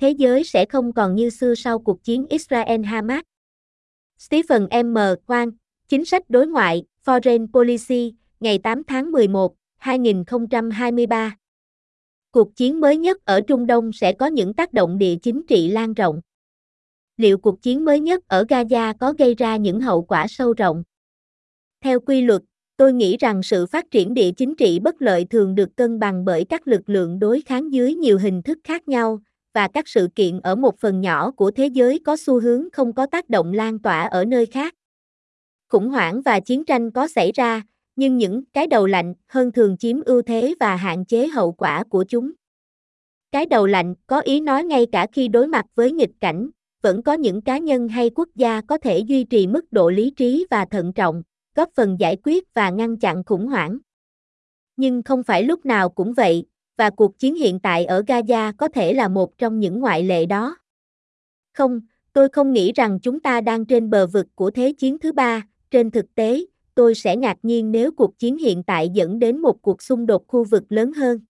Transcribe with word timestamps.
thế 0.00 0.10
giới 0.10 0.44
sẽ 0.44 0.64
không 0.64 0.92
còn 0.92 1.14
như 1.14 1.30
xưa 1.30 1.54
sau 1.54 1.78
cuộc 1.78 2.04
chiến 2.04 2.26
Israel-Hamas. 2.30 3.22
Stephen 4.18 4.92
M. 4.92 4.98
Quang, 5.26 5.50
Chính 5.90 6.04
sách 6.04 6.30
đối 6.30 6.46
ngoại, 6.46 6.84
Foreign 7.04 7.46
Policy, 7.52 8.14
ngày 8.40 8.58
8 8.58 8.84
tháng 8.84 9.12
11, 9.12 9.54
2023. 9.76 11.36
Cuộc 12.30 12.56
chiến 12.56 12.80
mới 12.80 12.96
nhất 12.96 13.24
ở 13.24 13.40
Trung 13.40 13.66
Đông 13.66 13.92
sẽ 13.92 14.12
có 14.12 14.26
những 14.26 14.54
tác 14.54 14.72
động 14.72 14.98
địa 14.98 15.16
chính 15.22 15.42
trị 15.48 15.68
lan 15.68 15.94
rộng. 15.94 16.20
Liệu 17.16 17.38
cuộc 17.38 17.62
chiến 17.62 17.84
mới 17.84 18.00
nhất 18.00 18.28
ở 18.28 18.44
Gaza 18.48 18.94
có 19.00 19.12
gây 19.18 19.34
ra 19.34 19.56
những 19.56 19.80
hậu 19.80 20.02
quả 20.02 20.26
sâu 20.28 20.52
rộng? 20.52 20.82
Theo 21.80 22.00
quy 22.00 22.22
luật, 22.22 22.42
tôi 22.76 22.92
nghĩ 22.92 23.16
rằng 23.16 23.42
sự 23.42 23.66
phát 23.66 23.90
triển 23.90 24.14
địa 24.14 24.30
chính 24.36 24.54
trị 24.54 24.78
bất 24.78 25.02
lợi 25.02 25.24
thường 25.24 25.54
được 25.54 25.76
cân 25.76 25.98
bằng 25.98 26.24
bởi 26.24 26.44
các 26.44 26.68
lực 26.68 26.88
lượng 26.88 27.18
đối 27.18 27.40
kháng 27.40 27.72
dưới 27.72 27.94
nhiều 27.94 28.18
hình 28.18 28.42
thức 28.42 28.58
khác 28.64 28.88
nhau, 28.88 29.20
và 29.54 29.68
các 29.68 29.88
sự 29.88 30.08
kiện 30.14 30.40
ở 30.40 30.54
một 30.54 30.78
phần 30.78 31.00
nhỏ 31.00 31.30
của 31.30 31.50
thế 31.50 31.66
giới 31.66 31.98
có 32.04 32.16
xu 32.16 32.40
hướng 32.40 32.68
không 32.72 32.92
có 32.92 33.06
tác 33.06 33.28
động 33.28 33.52
lan 33.52 33.78
tỏa 33.78 34.02
ở 34.02 34.24
nơi 34.24 34.46
khác. 34.46 34.74
Khủng 35.68 35.88
hoảng 35.88 36.22
và 36.22 36.40
chiến 36.40 36.64
tranh 36.64 36.90
có 36.90 37.08
xảy 37.08 37.32
ra, 37.32 37.62
nhưng 37.96 38.16
những 38.16 38.44
cái 38.52 38.66
đầu 38.66 38.86
lạnh 38.86 39.14
hơn 39.28 39.52
thường 39.52 39.76
chiếm 39.76 40.00
ưu 40.00 40.22
thế 40.22 40.54
và 40.60 40.76
hạn 40.76 41.04
chế 41.04 41.26
hậu 41.28 41.52
quả 41.52 41.84
của 41.84 42.04
chúng. 42.08 42.32
Cái 43.32 43.46
đầu 43.46 43.66
lạnh 43.66 43.94
có 44.06 44.20
ý 44.20 44.40
nói 44.40 44.64
ngay 44.64 44.86
cả 44.92 45.06
khi 45.12 45.28
đối 45.28 45.46
mặt 45.46 45.66
với 45.74 45.92
nghịch 45.92 46.12
cảnh, 46.20 46.50
vẫn 46.82 47.02
có 47.02 47.12
những 47.12 47.40
cá 47.40 47.58
nhân 47.58 47.88
hay 47.88 48.10
quốc 48.10 48.28
gia 48.34 48.60
có 48.60 48.78
thể 48.78 48.98
duy 48.98 49.24
trì 49.24 49.46
mức 49.46 49.72
độ 49.72 49.90
lý 49.90 50.10
trí 50.10 50.46
và 50.50 50.64
thận 50.64 50.92
trọng, 50.92 51.22
góp 51.54 51.68
phần 51.74 51.96
giải 52.00 52.16
quyết 52.22 52.54
và 52.54 52.70
ngăn 52.70 52.96
chặn 52.96 53.24
khủng 53.24 53.46
hoảng. 53.46 53.78
Nhưng 54.76 55.02
không 55.02 55.22
phải 55.22 55.42
lúc 55.42 55.66
nào 55.66 55.88
cũng 55.88 56.12
vậy, 56.12 56.44
và 56.80 56.90
cuộc 56.90 57.18
chiến 57.18 57.34
hiện 57.34 57.58
tại 57.60 57.84
ở 57.84 58.02
Gaza 58.06 58.52
có 58.58 58.68
thể 58.68 58.92
là 58.92 59.08
một 59.08 59.38
trong 59.38 59.60
những 59.60 59.80
ngoại 59.80 60.02
lệ 60.02 60.26
đó. 60.26 60.56
Không, 61.52 61.80
tôi 62.12 62.28
không 62.28 62.52
nghĩ 62.52 62.72
rằng 62.72 62.98
chúng 63.02 63.20
ta 63.20 63.40
đang 63.40 63.66
trên 63.66 63.90
bờ 63.90 64.06
vực 64.06 64.26
của 64.34 64.50
Thế 64.50 64.72
chiến 64.72 64.98
thứ 64.98 65.12
ba, 65.12 65.42
trên 65.70 65.90
thực 65.90 66.14
tế, 66.14 66.44
tôi 66.74 66.94
sẽ 66.94 67.16
ngạc 67.16 67.36
nhiên 67.42 67.72
nếu 67.72 67.92
cuộc 67.92 68.18
chiến 68.18 68.36
hiện 68.36 68.62
tại 68.62 68.88
dẫn 68.88 69.18
đến 69.18 69.38
một 69.38 69.62
cuộc 69.62 69.82
xung 69.82 70.06
đột 70.06 70.26
khu 70.26 70.44
vực 70.44 70.62
lớn 70.68 70.92
hơn. 70.92 71.20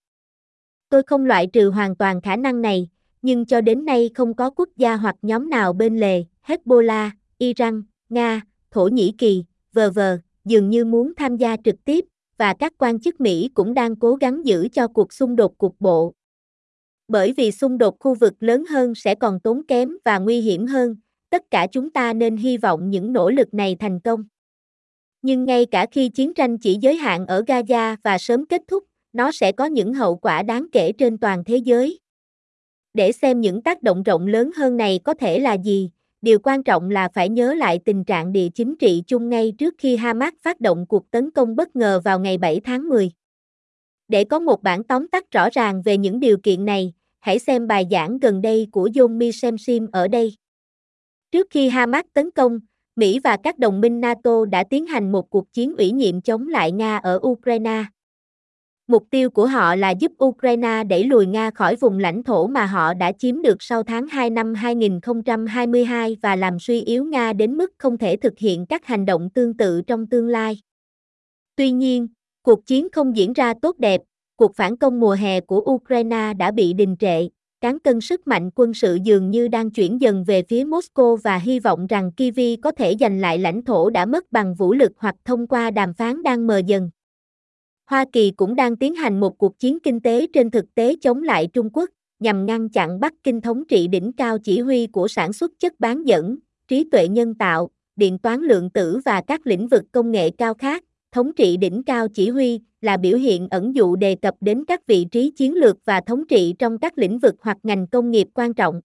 Tôi 0.88 1.02
không 1.02 1.26
loại 1.26 1.46
trừ 1.46 1.70
hoàn 1.70 1.96
toàn 1.96 2.20
khả 2.20 2.36
năng 2.36 2.62
này, 2.62 2.88
nhưng 3.22 3.46
cho 3.46 3.60
đến 3.60 3.84
nay 3.84 4.10
không 4.14 4.34
có 4.34 4.50
quốc 4.50 4.68
gia 4.76 4.96
hoặc 4.96 5.16
nhóm 5.22 5.50
nào 5.50 5.72
bên 5.72 5.98
lề, 5.98 6.24
Hezbollah, 6.46 7.10
Iran, 7.38 7.82
Nga, 8.08 8.40
Thổ 8.70 8.88
Nhĩ 8.88 9.12
Kỳ, 9.18 9.44
v.v. 9.72 10.00
dường 10.44 10.70
như 10.70 10.84
muốn 10.84 11.12
tham 11.16 11.36
gia 11.36 11.56
trực 11.64 11.84
tiếp, 11.84 12.04
và 12.40 12.54
các 12.54 12.72
quan 12.78 13.00
chức 13.00 13.20
Mỹ 13.20 13.50
cũng 13.54 13.74
đang 13.74 13.96
cố 13.96 14.14
gắng 14.14 14.46
giữ 14.46 14.68
cho 14.72 14.88
cuộc 14.88 15.12
xung 15.12 15.36
đột 15.36 15.58
cục 15.58 15.76
bộ. 15.80 16.14
Bởi 17.08 17.32
vì 17.36 17.52
xung 17.52 17.78
đột 17.78 17.96
khu 18.00 18.14
vực 18.14 18.34
lớn 18.40 18.64
hơn 18.70 18.94
sẽ 18.94 19.14
còn 19.14 19.40
tốn 19.40 19.66
kém 19.68 19.96
và 20.04 20.18
nguy 20.18 20.40
hiểm 20.40 20.66
hơn, 20.66 20.96
tất 21.30 21.42
cả 21.50 21.66
chúng 21.72 21.90
ta 21.90 22.12
nên 22.12 22.36
hy 22.36 22.56
vọng 22.56 22.90
những 22.90 23.12
nỗ 23.12 23.30
lực 23.30 23.54
này 23.54 23.76
thành 23.80 24.00
công. 24.00 24.24
Nhưng 25.22 25.44
ngay 25.44 25.66
cả 25.66 25.86
khi 25.92 26.08
chiến 26.08 26.34
tranh 26.34 26.58
chỉ 26.58 26.78
giới 26.80 26.96
hạn 26.96 27.26
ở 27.26 27.42
Gaza 27.46 27.96
và 28.04 28.18
sớm 28.18 28.46
kết 28.46 28.62
thúc, 28.68 28.84
nó 29.12 29.32
sẽ 29.32 29.52
có 29.52 29.64
những 29.64 29.94
hậu 29.94 30.16
quả 30.16 30.42
đáng 30.42 30.66
kể 30.72 30.92
trên 30.92 31.18
toàn 31.18 31.44
thế 31.44 31.56
giới. 31.56 32.00
Để 32.94 33.12
xem 33.12 33.40
những 33.40 33.62
tác 33.62 33.82
động 33.82 34.02
rộng 34.02 34.26
lớn 34.26 34.50
hơn 34.56 34.76
này 34.76 35.00
có 35.04 35.14
thể 35.14 35.38
là 35.38 35.54
gì, 35.54 35.90
điều 36.22 36.38
quan 36.42 36.62
trọng 36.62 36.90
là 36.90 37.08
phải 37.14 37.28
nhớ 37.28 37.54
lại 37.54 37.80
tình 37.84 38.04
trạng 38.04 38.32
địa 38.32 38.48
chính 38.54 38.76
trị 38.76 39.02
chung 39.06 39.28
ngay 39.28 39.52
trước 39.58 39.74
khi 39.78 39.96
Hamas 39.96 40.34
phát 40.42 40.60
động 40.60 40.86
cuộc 40.88 41.10
tấn 41.10 41.30
công 41.30 41.56
bất 41.56 41.76
ngờ 41.76 42.00
vào 42.04 42.20
ngày 42.20 42.38
7 42.38 42.60
tháng 42.64 42.88
10. 42.88 43.10
Để 44.08 44.24
có 44.24 44.38
một 44.38 44.62
bản 44.62 44.84
tóm 44.84 45.08
tắt 45.08 45.30
rõ 45.30 45.48
ràng 45.52 45.82
về 45.82 45.98
những 45.98 46.20
điều 46.20 46.36
kiện 46.42 46.64
này, 46.64 46.92
hãy 47.20 47.38
xem 47.38 47.66
bài 47.66 47.86
giảng 47.90 48.18
gần 48.18 48.42
đây 48.42 48.68
của 48.72 48.88
John 48.88 49.16
Misemsim 49.16 49.86
ở 49.92 50.08
đây. 50.08 50.36
Trước 51.32 51.46
khi 51.50 51.68
Hamas 51.68 52.04
tấn 52.12 52.30
công, 52.30 52.58
Mỹ 52.96 53.20
và 53.24 53.36
các 53.36 53.58
đồng 53.58 53.80
minh 53.80 54.00
NATO 54.00 54.44
đã 54.44 54.64
tiến 54.64 54.86
hành 54.86 55.12
một 55.12 55.30
cuộc 55.30 55.52
chiến 55.52 55.76
ủy 55.76 55.90
nhiệm 55.90 56.20
chống 56.20 56.48
lại 56.48 56.72
Nga 56.72 56.96
ở 56.96 57.20
Ukraine. 57.26 57.84
Mục 58.90 59.06
tiêu 59.10 59.30
của 59.30 59.46
họ 59.46 59.74
là 59.74 59.90
giúp 59.90 60.12
Ukraine 60.24 60.84
đẩy 60.84 61.04
lùi 61.04 61.26
Nga 61.26 61.50
khỏi 61.50 61.76
vùng 61.76 61.98
lãnh 61.98 62.22
thổ 62.22 62.46
mà 62.46 62.66
họ 62.66 62.94
đã 62.94 63.12
chiếm 63.12 63.42
được 63.42 63.56
sau 63.60 63.82
tháng 63.82 64.06
2 64.06 64.30
năm 64.30 64.54
2022 64.54 66.16
và 66.22 66.36
làm 66.36 66.58
suy 66.58 66.80
yếu 66.82 67.04
Nga 67.04 67.32
đến 67.32 67.56
mức 67.56 67.72
không 67.78 67.98
thể 67.98 68.16
thực 68.16 68.38
hiện 68.38 68.66
các 68.66 68.86
hành 68.86 69.06
động 69.06 69.30
tương 69.30 69.56
tự 69.56 69.82
trong 69.82 70.06
tương 70.06 70.28
lai. 70.28 70.58
Tuy 71.56 71.70
nhiên, 71.70 72.08
cuộc 72.42 72.66
chiến 72.66 72.88
không 72.92 73.16
diễn 73.16 73.32
ra 73.32 73.54
tốt 73.62 73.78
đẹp, 73.78 74.00
cuộc 74.36 74.56
phản 74.56 74.76
công 74.76 75.00
mùa 75.00 75.12
hè 75.12 75.40
của 75.40 75.60
Ukraine 75.60 76.34
đã 76.34 76.50
bị 76.50 76.72
đình 76.72 76.96
trệ, 76.96 77.28
cán 77.60 77.78
cân 77.78 78.00
sức 78.00 78.26
mạnh 78.26 78.50
quân 78.54 78.74
sự 78.74 78.98
dường 79.02 79.30
như 79.30 79.48
đang 79.48 79.70
chuyển 79.70 80.00
dần 80.00 80.24
về 80.24 80.42
phía 80.48 80.64
Moscow 80.64 81.16
và 81.16 81.36
hy 81.36 81.60
vọng 81.60 81.86
rằng 81.86 82.12
Kyiv 82.12 82.38
có 82.62 82.70
thể 82.70 82.94
giành 83.00 83.20
lại 83.20 83.38
lãnh 83.38 83.62
thổ 83.62 83.90
đã 83.90 84.06
mất 84.06 84.32
bằng 84.32 84.54
vũ 84.54 84.72
lực 84.72 84.92
hoặc 84.96 85.14
thông 85.24 85.46
qua 85.46 85.70
đàm 85.70 85.94
phán 85.94 86.22
đang 86.22 86.46
mờ 86.46 86.58
dần. 86.58 86.90
Hoa 87.90 88.04
Kỳ 88.12 88.30
cũng 88.30 88.54
đang 88.54 88.76
tiến 88.76 88.94
hành 88.94 89.20
một 89.20 89.38
cuộc 89.38 89.58
chiến 89.58 89.78
kinh 89.80 90.00
tế 90.00 90.26
trên 90.32 90.50
thực 90.50 90.74
tế 90.74 90.96
chống 91.00 91.22
lại 91.22 91.46
Trung 91.46 91.70
Quốc, 91.72 91.90
nhằm 92.20 92.46
ngăn 92.46 92.68
chặn 92.68 93.00
Bắc 93.00 93.14
Kinh 93.22 93.40
thống 93.40 93.64
trị 93.68 93.88
đỉnh 93.88 94.12
cao 94.12 94.38
chỉ 94.38 94.60
huy 94.60 94.86
của 94.86 95.08
sản 95.08 95.32
xuất 95.32 95.50
chất 95.58 95.80
bán 95.80 96.06
dẫn, 96.06 96.36
trí 96.68 96.84
tuệ 96.90 97.08
nhân 97.08 97.34
tạo, 97.34 97.70
điện 97.96 98.18
toán 98.18 98.40
lượng 98.40 98.70
tử 98.70 99.00
và 99.04 99.20
các 99.20 99.46
lĩnh 99.46 99.68
vực 99.68 99.82
công 99.92 100.10
nghệ 100.10 100.30
cao 100.30 100.54
khác. 100.54 100.84
Thống 101.12 101.32
trị 101.32 101.56
đỉnh 101.56 101.82
cao 101.82 102.08
chỉ 102.08 102.30
huy 102.30 102.60
là 102.80 102.96
biểu 102.96 103.18
hiện 103.18 103.48
ẩn 103.50 103.74
dụ 103.74 103.96
đề 103.96 104.14
cập 104.14 104.34
đến 104.40 104.64
các 104.64 104.86
vị 104.86 105.04
trí 105.04 105.30
chiến 105.30 105.54
lược 105.54 105.76
và 105.84 106.00
thống 106.00 106.26
trị 106.26 106.54
trong 106.58 106.78
các 106.78 106.98
lĩnh 106.98 107.18
vực 107.18 107.34
hoặc 107.40 107.58
ngành 107.62 107.86
công 107.86 108.10
nghiệp 108.10 108.28
quan 108.34 108.54
trọng. 108.54 108.80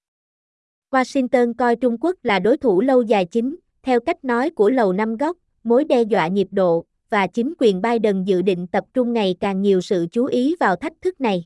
Washington 0.92 1.54
coi 1.58 1.76
Trung 1.76 1.98
Quốc 2.02 2.16
là 2.24 2.40
đối 2.40 2.58
thủ 2.58 2.82
lâu 2.82 3.02
dài 3.02 3.26
chính, 3.26 3.56
theo 3.84 4.00
cách 4.00 4.26
nói 4.26 4.50
của 4.50 4.70
Lầu 4.70 4.94
Năm 4.94 5.18
Góc, 5.18 5.38
mối 5.64 5.84
đe 5.84 6.02
dọa 6.02 6.28
nhịp 6.28 6.48
độ, 6.52 6.86
và 7.16 7.28
chính 7.28 7.53
quyền 7.59 7.81
Biden 7.81 8.24
dự 8.24 8.42
định 8.42 8.68
tập 8.68 8.84
trung 8.94 9.14
ngày 9.14 9.36
càng 9.40 9.62
nhiều 9.62 9.81
sự 9.81 10.08
chú 10.12 10.26
ý 10.26 10.56
vào 10.59 10.76
thách 10.76 10.94
thức 11.02 11.22
này. 11.22 11.44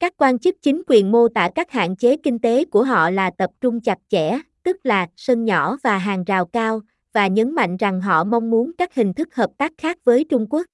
Các 0.00 0.12
quan 0.16 0.38
chức 0.38 0.56
chính 0.62 0.82
quyền 0.86 1.12
mô 1.12 1.28
tả 1.28 1.50
các 1.54 1.70
hạn 1.70 1.96
chế 1.96 2.16
kinh 2.16 2.38
tế 2.38 2.64
của 2.64 2.84
họ 2.84 3.10
là 3.10 3.30
tập 3.30 3.50
trung 3.60 3.80
chặt 3.80 3.98
chẽ, 4.08 4.38
tức 4.62 4.76
là 4.84 5.06
sân 5.16 5.44
nhỏ 5.44 5.76
và 5.82 5.98
hàng 5.98 6.24
rào 6.24 6.46
cao, 6.46 6.80
và 7.12 7.26
nhấn 7.26 7.54
mạnh 7.54 7.76
rằng 7.76 8.00
họ 8.00 8.24
mong 8.24 8.50
muốn 8.50 8.72
các 8.78 8.94
hình 8.94 9.14
thức 9.14 9.34
hợp 9.34 9.50
tác 9.58 9.72
khác 9.78 9.98
với 10.04 10.24
Trung 10.24 10.46
Quốc. 10.50 10.66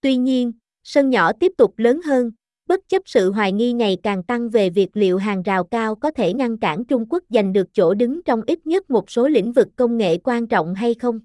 Tuy 0.00 0.16
nhiên, 0.16 0.52
sân 0.82 1.10
nhỏ 1.10 1.32
tiếp 1.32 1.52
tục 1.58 1.74
lớn 1.76 2.00
hơn, 2.04 2.30
bất 2.66 2.88
chấp 2.88 3.02
sự 3.06 3.32
hoài 3.32 3.52
nghi 3.52 3.72
ngày 3.72 3.96
càng 4.02 4.22
tăng 4.22 4.50
về 4.50 4.70
việc 4.70 4.88
liệu 4.96 5.18
hàng 5.18 5.42
rào 5.42 5.64
cao 5.64 5.94
có 5.94 6.10
thể 6.10 6.32
ngăn 6.32 6.58
cản 6.58 6.84
Trung 6.84 7.06
Quốc 7.10 7.24
giành 7.28 7.52
được 7.52 7.68
chỗ 7.72 7.94
đứng 7.94 8.22
trong 8.22 8.42
ít 8.46 8.66
nhất 8.66 8.90
một 8.90 9.10
số 9.10 9.28
lĩnh 9.28 9.52
vực 9.52 9.68
công 9.76 9.98
nghệ 9.98 10.18
quan 10.24 10.46
trọng 10.46 10.74
hay 10.74 10.94
không. 10.94 11.20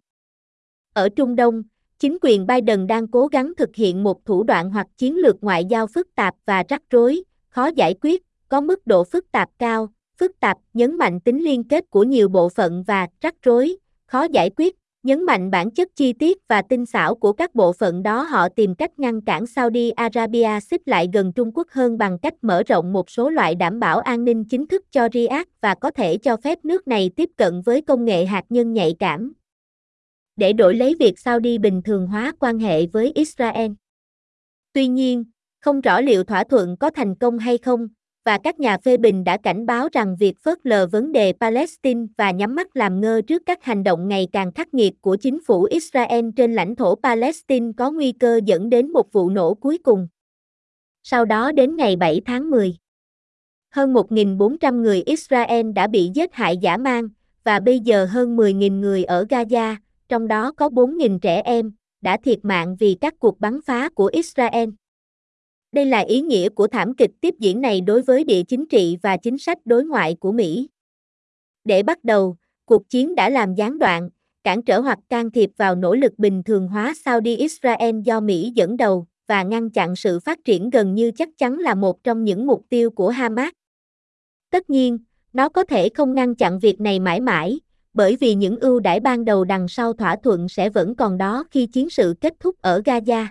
Ở 0.94 1.10
Trung 1.10 1.36
Đông, 1.36 1.64
chính 2.00 2.18
quyền 2.22 2.48
Biden 2.48 2.88
đang 2.88 3.08
cố 3.08 3.28
gắng 3.28 3.54
thực 3.58 3.76
hiện 3.76 4.04
một 4.04 4.26
thủ 4.26 4.44
đoạn 4.44 4.70
hoặc 4.70 4.88
chiến 4.98 5.16
lược 5.16 5.44
ngoại 5.44 5.66
giao 5.66 5.88
phức 5.88 6.16
tạp 6.16 6.36
và 6.46 6.64
rắc 6.70 6.82
rối, 6.90 7.24
khó 7.50 7.68
giải 7.68 7.96
quyết, 8.02 8.24
có 8.50 8.62
mức 8.62 8.88
độ 8.88 9.04
phức 9.04 9.32
tạp 9.32 9.50
cao, 9.60 9.90
phức 10.20 10.40
tạp, 10.40 10.58
nhấn 10.74 10.98
mạnh 10.98 11.20
tính 11.20 11.44
liên 11.44 11.64
kết 11.64 11.90
của 11.90 12.04
nhiều 12.04 12.30
bộ 12.30 12.50
phận 12.50 12.84
và 12.88 13.08
rắc 13.22 13.36
rối, 13.44 13.78
khó 14.06 14.24
giải 14.24 14.50
quyết, 14.58 14.76
nhấn 15.04 15.24
mạnh 15.24 15.52
bản 15.52 15.72
chất 15.72 15.96
chi 15.96 16.14
tiết 16.14 16.38
và 16.48 16.62
tinh 16.62 16.86
xảo 16.86 17.16
của 17.16 17.34
các 17.34 17.56
bộ 17.56 17.74
phận 17.74 18.04
đó. 18.04 18.22
Họ 18.22 18.50
tìm 18.50 18.76
cách 18.76 19.00
ngăn 19.00 19.22
cản 19.22 19.48
Saudi 19.48 19.90
Arabia 19.90 20.60
xích 20.60 20.88
lại 20.88 21.10
gần 21.14 21.34
Trung 21.34 21.52
Quốc 21.54 21.68
hơn 21.72 21.98
bằng 21.98 22.20
cách 22.20 22.34
mở 22.42 22.64
rộng 22.64 22.94
một 22.94 23.10
số 23.10 23.30
loại 23.30 23.56
đảm 23.56 23.80
bảo 23.80 24.00
an 24.00 24.24
ninh 24.24 24.46
chính 24.46 24.68
thức 24.68 24.86
cho 24.92 25.08
Riyadh 25.14 25.50
và 25.62 25.76
có 25.76 25.92
thể 25.92 26.18
cho 26.18 26.38
phép 26.38 26.66
nước 26.66 26.88
này 26.88 27.10
tiếp 27.16 27.30
cận 27.38 27.62
với 27.62 27.82
công 27.82 28.06
nghệ 28.06 28.26
hạt 28.26 28.44
nhân 28.50 28.74
nhạy 28.74 28.96
cảm, 29.00 29.34
để 30.38 30.54
đổi 30.54 30.76
lấy 30.76 30.96
việc 31.00 31.20
Saudi 31.20 31.58
bình 31.58 31.82
thường 31.82 32.08
hóa 32.08 32.34
quan 32.40 32.60
hệ 32.60 32.86
với 32.86 33.12
Israel. 33.16 33.72
Tuy 34.74 34.88
nhiên, 34.88 35.26
không 35.60 35.82
rõ 35.82 36.02
liệu 36.02 36.24
thỏa 36.24 36.44
thuận 36.44 36.78
có 36.78 36.90
thành 36.90 37.16
công 37.16 37.40
hay 37.40 37.58
không, 37.58 37.88
và 38.26 38.38
các 38.38 38.60
nhà 38.60 38.78
phê 38.78 38.98
bình 38.98 39.24
đã 39.24 39.38
cảnh 39.38 39.66
báo 39.66 39.88
rằng 39.92 40.16
việc 40.20 40.40
phớt 40.40 40.58
lờ 40.64 40.88
vấn 40.88 41.12
đề 41.12 41.34
Palestine 41.40 42.06
và 42.18 42.32
nhắm 42.32 42.56
mắt 42.56 42.76
làm 42.76 43.02
ngơ 43.02 43.22
trước 43.28 43.42
các 43.46 43.64
hành 43.64 43.84
động 43.84 44.08
ngày 44.08 44.28
càng 44.32 44.52
khắc 44.52 44.74
nghiệt 44.74 44.94
của 45.02 45.16
chính 45.16 45.40
phủ 45.48 45.64
Israel 45.64 46.26
trên 46.36 46.54
lãnh 46.54 46.76
thổ 46.76 46.96
Palestine 46.96 47.72
có 47.78 47.92
nguy 47.92 48.12
cơ 48.12 48.40
dẫn 48.46 48.70
đến 48.70 48.92
một 48.92 49.12
vụ 49.12 49.30
nổ 49.30 49.54
cuối 49.54 49.78
cùng. 49.78 50.08
Sau 51.04 51.26
đó 51.26 51.52
đến 51.52 51.76
ngày 51.76 51.96
7 51.96 52.22
tháng 52.26 52.50
10, 52.50 52.76
hơn 53.70 53.94
1.400 53.94 54.82
người 54.82 55.02
Israel 55.02 55.72
đã 55.72 55.88
bị 55.88 56.12
giết 56.14 56.34
hại 56.34 56.58
giả 56.58 56.78
mang, 56.78 57.10
và 57.44 57.60
bây 57.60 57.80
giờ 57.80 58.06
hơn 58.06 58.38
10.000 58.38 58.80
người 58.80 59.04
ở 59.04 59.26
Gaza, 59.30 59.76
trong 60.10 60.28
đó 60.28 60.52
có 60.52 60.70
4.000 60.70 61.20
trẻ 61.20 61.42
em, 61.42 61.72
đã 62.02 62.18
thiệt 62.24 62.40
mạng 62.44 62.76
vì 62.80 62.98
các 63.02 63.14
cuộc 63.20 63.40
bắn 63.40 63.60
phá 63.66 63.90
của 63.90 64.10
Israel. 64.14 64.70
Đây 65.72 65.86
là 65.86 66.00
ý 66.00 66.22
nghĩa 66.22 66.50
của 66.50 66.68
thảm 66.68 66.96
kịch 66.96 67.12
tiếp 67.22 67.34
diễn 67.40 67.62
này 67.62 67.82
đối 67.82 68.02
với 68.02 68.24
địa 68.24 68.44
chính 68.44 68.66
trị 68.66 68.98
và 69.02 69.18
chính 69.18 69.38
sách 69.38 69.58
đối 69.66 69.86
ngoại 69.86 70.16
của 70.20 70.32
Mỹ. 70.32 70.70
Để 71.64 71.84
bắt 71.84 72.04
đầu, 72.04 72.38
cuộc 72.66 72.90
chiến 72.90 73.16
đã 73.16 73.30
làm 73.30 73.56
gián 73.56 73.80
đoạn, 73.80 74.10
cản 74.44 74.62
trở 74.62 74.80
hoặc 74.80 75.00
can 75.10 75.32
thiệp 75.32 75.50
vào 75.58 75.76
nỗ 75.76 75.96
lực 75.96 76.14
bình 76.18 76.44
thường 76.44 76.68
hóa 76.68 76.94
Saudi 77.06 77.36
Israel 77.36 78.00
do 78.04 78.20
Mỹ 78.20 78.52
dẫn 78.56 78.78
đầu 78.78 79.08
và 79.28 79.44
ngăn 79.44 79.70
chặn 79.70 79.96
sự 79.96 80.20
phát 80.20 80.40
triển 80.46 80.70
gần 80.70 80.96
như 80.96 81.12
chắc 81.12 81.30
chắn 81.38 81.60
là 81.60 81.76
một 81.76 82.04
trong 82.04 82.24
những 82.24 82.48
mục 82.48 82.66
tiêu 82.70 82.90
của 82.92 83.10
Hamas. 83.10 83.54
Tất 84.50 84.70
nhiên, 84.70 84.98
nó 85.34 85.50
có 85.50 85.64
thể 85.64 85.90
không 85.90 86.14
ngăn 86.14 86.36
chặn 86.36 86.60
việc 86.60 86.82
này 86.82 87.00
mãi 87.00 87.20
mãi, 87.20 87.60
bởi 87.98 88.16
vì 88.16 88.36
những 88.36 88.60
ưu 88.60 88.80
đãi 88.80 89.00
ban 89.00 89.26
đầu 89.26 89.44
đằng 89.44 89.68
sau 89.68 89.94
thỏa 89.94 90.16
thuận 90.24 90.50
sẽ 90.50 90.70
vẫn 90.70 90.96
còn 90.96 91.18
đó 91.18 91.44
khi 91.52 91.66
chiến 91.66 91.90
sự 91.90 92.16
kết 92.22 92.34
thúc 92.40 92.56
ở 92.62 92.82
Gaza. 92.86 93.26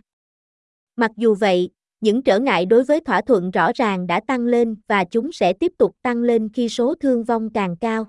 Mặc 0.97 1.11
dù 1.17 1.35
vậy, 1.35 1.71
những 2.01 2.23
trở 2.23 2.39
ngại 2.39 2.67
đối 2.67 2.85
với 2.85 3.01
thỏa 3.01 3.21
thuận 3.21 3.51
rõ 3.51 3.71
ràng 3.75 4.07
đã 4.07 4.21
tăng 4.27 4.47
lên 4.47 4.77
và 4.89 5.05
chúng 5.05 5.33
sẽ 5.33 5.53
tiếp 5.53 5.73
tục 5.79 5.97
tăng 6.03 6.23
lên 6.23 6.49
khi 6.55 6.69
số 6.69 6.95
thương 6.95 7.25
vong 7.25 7.51
càng 7.55 7.77
cao. 7.77 8.07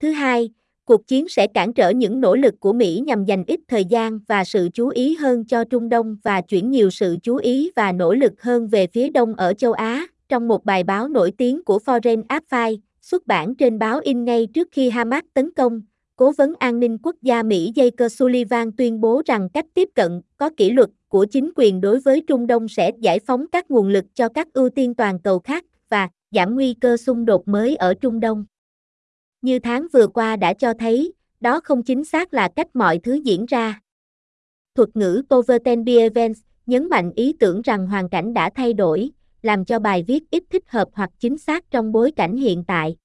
Thứ 0.00 0.10
hai, 0.10 0.50
cuộc 0.84 1.06
chiến 1.06 1.28
sẽ 1.28 1.46
cản 1.46 1.72
trở 1.72 1.90
những 1.90 2.20
nỗ 2.20 2.36
lực 2.36 2.54
của 2.60 2.72
Mỹ 2.72 3.02
nhằm 3.06 3.24
dành 3.24 3.44
ít 3.46 3.60
thời 3.68 3.84
gian 3.84 4.18
và 4.28 4.44
sự 4.44 4.68
chú 4.74 4.88
ý 4.88 5.14
hơn 5.14 5.44
cho 5.44 5.64
Trung 5.64 5.88
Đông 5.88 6.16
và 6.22 6.40
chuyển 6.40 6.70
nhiều 6.70 6.90
sự 6.90 7.16
chú 7.22 7.36
ý 7.36 7.70
và 7.76 7.92
nỗ 7.92 8.14
lực 8.14 8.42
hơn 8.42 8.68
về 8.68 8.86
phía 8.86 9.10
đông 9.10 9.34
ở 9.34 9.54
châu 9.54 9.72
Á. 9.72 10.06
Trong 10.28 10.48
một 10.48 10.64
bài 10.64 10.84
báo 10.84 11.08
nổi 11.08 11.32
tiếng 11.38 11.64
của 11.64 11.78
Foreign 11.84 12.22
Affairs, 12.26 12.78
xuất 13.02 13.26
bản 13.26 13.54
trên 13.54 13.78
báo 13.78 14.00
in 14.02 14.24
ngay 14.24 14.46
trước 14.54 14.68
khi 14.72 14.90
Hamas 14.90 15.24
tấn 15.34 15.50
công, 15.54 15.80
Cố 16.20 16.32
vấn 16.32 16.54
an 16.58 16.80
ninh 16.80 16.98
quốc 17.02 17.16
gia 17.22 17.42
Mỹ 17.42 17.72
Jake 17.74 18.08
Sullivan 18.08 18.72
tuyên 18.72 19.00
bố 19.00 19.22
rằng 19.26 19.48
cách 19.48 19.66
tiếp 19.74 19.88
cận 19.94 20.20
có 20.36 20.50
kỷ 20.56 20.70
luật 20.70 20.90
của 21.08 21.24
chính 21.24 21.50
quyền 21.56 21.80
đối 21.80 22.00
với 22.00 22.22
Trung 22.26 22.46
Đông 22.46 22.68
sẽ 22.68 22.92
giải 23.00 23.18
phóng 23.18 23.46
các 23.52 23.70
nguồn 23.70 23.88
lực 23.88 24.04
cho 24.14 24.28
các 24.28 24.52
ưu 24.52 24.70
tiên 24.70 24.94
toàn 24.94 25.18
cầu 25.20 25.38
khác 25.38 25.64
và 25.88 26.08
giảm 26.30 26.54
nguy 26.54 26.74
cơ 26.74 26.96
xung 26.96 27.24
đột 27.24 27.48
mới 27.48 27.76
ở 27.76 27.94
Trung 27.94 28.20
Đông. 28.20 28.44
Như 29.42 29.58
tháng 29.58 29.86
vừa 29.92 30.06
qua 30.06 30.36
đã 30.36 30.54
cho 30.54 30.74
thấy, 30.74 31.12
đó 31.40 31.60
không 31.64 31.82
chính 31.82 32.04
xác 32.04 32.34
là 32.34 32.48
cách 32.56 32.76
mọi 32.76 32.98
thứ 32.98 33.14
diễn 33.14 33.46
ra. 33.46 33.80
Thuật 34.74 34.96
ngữ 34.96 35.22
Overten 35.34 35.84
Events 35.84 36.40
nhấn 36.66 36.88
mạnh 36.88 37.12
ý 37.16 37.32
tưởng 37.40 37.62
rằng 37.62 37.86
hoàn 37.86 38.08
cảnh 38.08 38.34
đã 38.34 38.50
thay 38.54 38.72
đổi, 38.72 39.10
làm 39.42 39.64
cho 39.64 39.78
bài 39.78 40.04
viết 40.06 40.30
ít 40.30 40.44
thích 40.50 40.64
hợp 40.66 40.88
hoặc 40.92 41.10
chính 41.18 41.38
xác 41.38 41.70
trong 41.70 41.92
bối 41.92 42.10
cảnh 42.10 42.36
hiện 42.36 42.64
tại. 42.66 42.96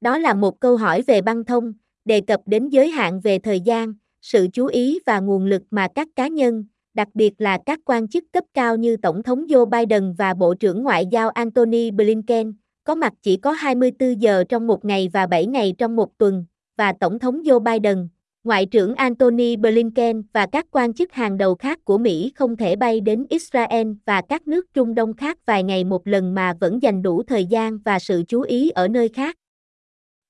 Đó 0.00 0.18
là 0.18 0.34
một 0.34 0.60
câu 0.60 0.76
hỏi 0.76 1.02
về 1.02 1.22
băng 1.22 1.44
thông, 1.44 1.72
đề 2.04 2.20
cập 2.20 2.40
đến 2.46 2.68
giới 2.68 2.88
hạn 2.88 3.20
về 3.20 3.38
thời 3.38 3.60
gian, 3.60 3.94
sự 4.22 4.46
chú 4.52 4.66
ý 4.66 4.98
và 5.06 5.20
nguồn 5.20 5.46
lực 5.46 5.62
mà 5.70 5.88
các 5.94 6.08
cá 6.16 6.28
nhân, 6.28 6.64
đặc 6.94 7.08
biệt 7.14 7.40
là 7.40 7.58
các 7.66 7.78
quan 7.84 8.08
chức 8.08 8.24
cấp 8.32 8.44
cao 8.54 8.76
như 8.76 8.96
Tổng 8.96 9.22
thống 9.22 9.46
Joe 9.46 9.64
Biden 9.66 10.12
và 10.12 10.34
Bộ 10.34 10.54
trưởng 10.54 10.82
Ngoại 10.82 11.06
giao 11.06 11.28
Antony 11.28 11.90
Blinken, 11.90 12.52
có 12.84 12.94
mặt 12.94 13.12
chỉ 13.22 13.36
có 13.36 13.52
24 13.52 14.22
giờ 14.22 14.44
trong 14.48 14.66
một 14.66 14.84
ngày 14.84 15.10
và 15.12 15.26
7 15.26 15.46
ngày 15.46 15.74
trong 15.78 15.96
một 15.96 16.18
tuần, 16.18 16.44
và 16.76 16.92
Tổng 17.00 17.18
thống 17.18 17.42
Joe 17.42 17.60
Biden, 17.60 18.08
Ngoại 18.48 18.66
trưởng 18.66 18.94
Antony 18.94 19.56
Blinken 19.56 20.22
và 20.32 20.46
các 20.46 20.66
quan 20.70 20.94
chức 20.94 21.12
hàng 21.12 21.38
đầu 21.38 21.54
khác 21.54 21.84
của 21.84 21.98
Mỹ 21.98 22.32
không 22.34 22.56
thể 22.56 22.76
bay 22.76 23.00
đến 23.00 23.26
Israel 23.28 23.92
và 24.06 24.22
các 24.28 24.48
nước 24.48 24.66
Trung 24.74 24.94
Đông 24.94 25.14
khác 25.14 25.38
vài 25.46 25.62
ngày 25.62 25.84
một 25.84 26.06
lần 26.06 26.34
mà 26.34 26.54
vẫn 26.60 26.82
dành 26.82 27.02
đủ 27.02 27.22
thời 27.22 27.46
gian 27.46 27.78
và 27.78 27.98
sự 27.98 28.22
chú 28.28 28.40
ý 28.40 28.70
ở 28.70 28.88
nơi 28.88 29.08
khác. 29.08 29.36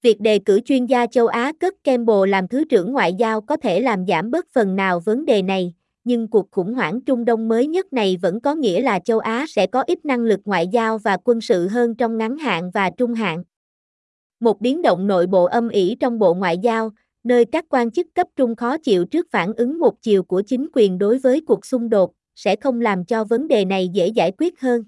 Việc 0.02 0.20
đề 0.20 0.38
cử 0.38 0.60
chuyên 0.60 0.86
gia 0.86 1.06
châu 1.06 1.26
Á 1.26 1.52
Cất 1.60 1.74
Campbell 1.84 2.28
làm 2.28 2.48
Thứ 2.48 2.64
trưởng 2.64 2.92
Ngoại 2.92 3.14
giao 3.14 3.40
có 3.40 3.56
thể 3.56 3.80
làm 3.80 4.06
giảm 4.06 4.30
bớt 4.30 4.46
phần 4.52 4.76
nào 4.76 5.00
vấn 5.00 5.24
đề 5.24 5.42
này, 5.42 5.74
nhưng 6.04 6.28
cuộc 6.28 6.50
khủng 6.50 6.74
hoảng 6.74 7.00
Trung 7.00 7.24
Đông 7.24 7.48
mới 7.48 7.66
nhất 7.66 7.92
này 7.92 8.18
vẫn 8.22 8.40
có 8.40 8.54
nghĩa 8.54 8.80
là 8.80 8.98
châu 8.98 9.18
Á 9.18 9.44
sẽ 9.48 9.66
có 9.66 9.82
ít 9.82 10.04
năng 10.04 10.20
lực 10.20 10.40
ngoại 10.44 10.68
giao 10.68 10.98
và 10.98 11.16
quân 11.24 11.40
sự 11.40 11.68
hơn 11.68 11.94
trong 11.94 12.18
ngắn 12.18 12.38
hạn 12.38 12.70
và 12.74 12.90
trung 12.90 13.14
hạn. 13.14 13.44
Một 14.40 14.60
biến 14.60 14.82
động 14.82 15.06
nội 15.06 15.26
bộ 15.26 15.44
âm 15.44 15.68
ỉ 15.68 15.96
trong 16.00 16.18
Bộ 16.18 16.34
Ngoại 16.34 16.58
giao, 16.58 16.90
nơi 17.24 17.44
các 17.44 17.64
quan 17.68 17.90
chức 17.90 18.06
cấp 18.14 18.26
trung 18.36 18.56
khó 18.56 18.78
chịu 18.78 19.04
trước 19.04 19.26
phản 19.30 19.52
ứng 19.54 19.78
một 19.78 20.02
chiều 20.02 20.22
của 20.22 20.42
chính 20.46 20.66
quyền 20.72 20.98
đối 20.98 21.18
với 21.18 21.40
cuộc 21.40 21.66
xung 21.66 21.88
đột, 21.88 22.12
sẽ 22.34 22.56
không 22.56 22.80
làm 22.80 23.04
cho 23.04 23.24
vấn 23.24 23.48
đề 23.48 23.64
này 23.64 23.88
dễ 23.88 24.08
giải 24.08 24.32
quyết 24.38 24.60
hơn. 24.60 24.84